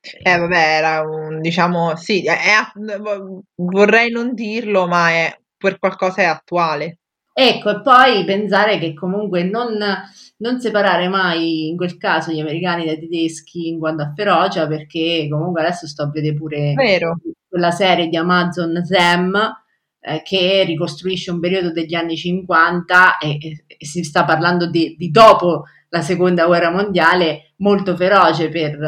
[0.00, 2.72] Eh, vabbè, era un, diciamo, sì, è- è-
[3.56, 6.98] vorrei non dirlo, ma è, per qualcosa è attuale.
[7.34, 9.76] Ecco, e poi pensare che comunque non,
[10.38, 15.26] non separare mai in quel caso gli americani dai tedeschi in quanto a ferocia, perché
[15.30, 17.16] comunque adesso sto a vedere pure Vero.
[17.52, 19.36] Quella serie di Amazon Them
[20.00, 24.96] eh, che ricostruisce un periodo degli anni 50 e, e- e si sta parlando di,
[24.96, 28.78] di dopo la seconda guerra mondiale, molto feroce per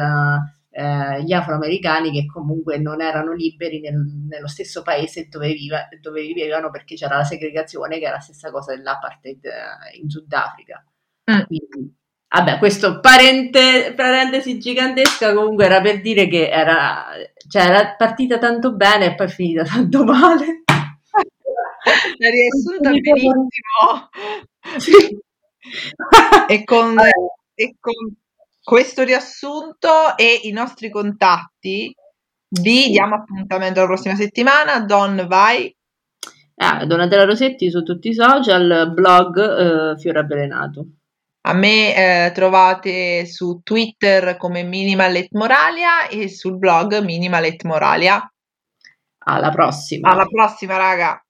[0.71, 6.23] eh, gli afroamericani che comunque non erano liberi nel- nello stesso paese dove, viva- dove
[6.23, 10.83] vivevano perché c'era la segregazione che era la stessa cosa dell'apartheid eh, in Sudafrica.
[11.31, 11.43] Mm.
[11.47, 11.95] Quindi,
[12.29, 17.07] vabbè, questo parente- parentesi gigantesca comunque era per dire che era,
[17.49, 20.63] cioè, era partita tanto bene e poi è finita tanto male.
[22.19, 24.09] L'hai riassunta benissimo.
[24.79, 25.19] Sì.
[26.47, 26.95] E con,
[27.55, 27.95] e con
[28.63, 31.95] questo riassunto e i nostri contatti
[32.61, 34.81] vi diamo appuntamento la prossima settimana.
[34.81, 35.75] Don, vai.
[36.57, 40.87] Ah, Donatella Rosetti su tutti i social, blog eh, Fiore Avvelenato.
[41.47, 48.27] A me eh, trovate su Twitter come Minimalet Moralia e sul blog Minimalet Moralia.
[49.27, 50.11] Alla prossima.
[50.11, 51.24] Alla prossima, raga!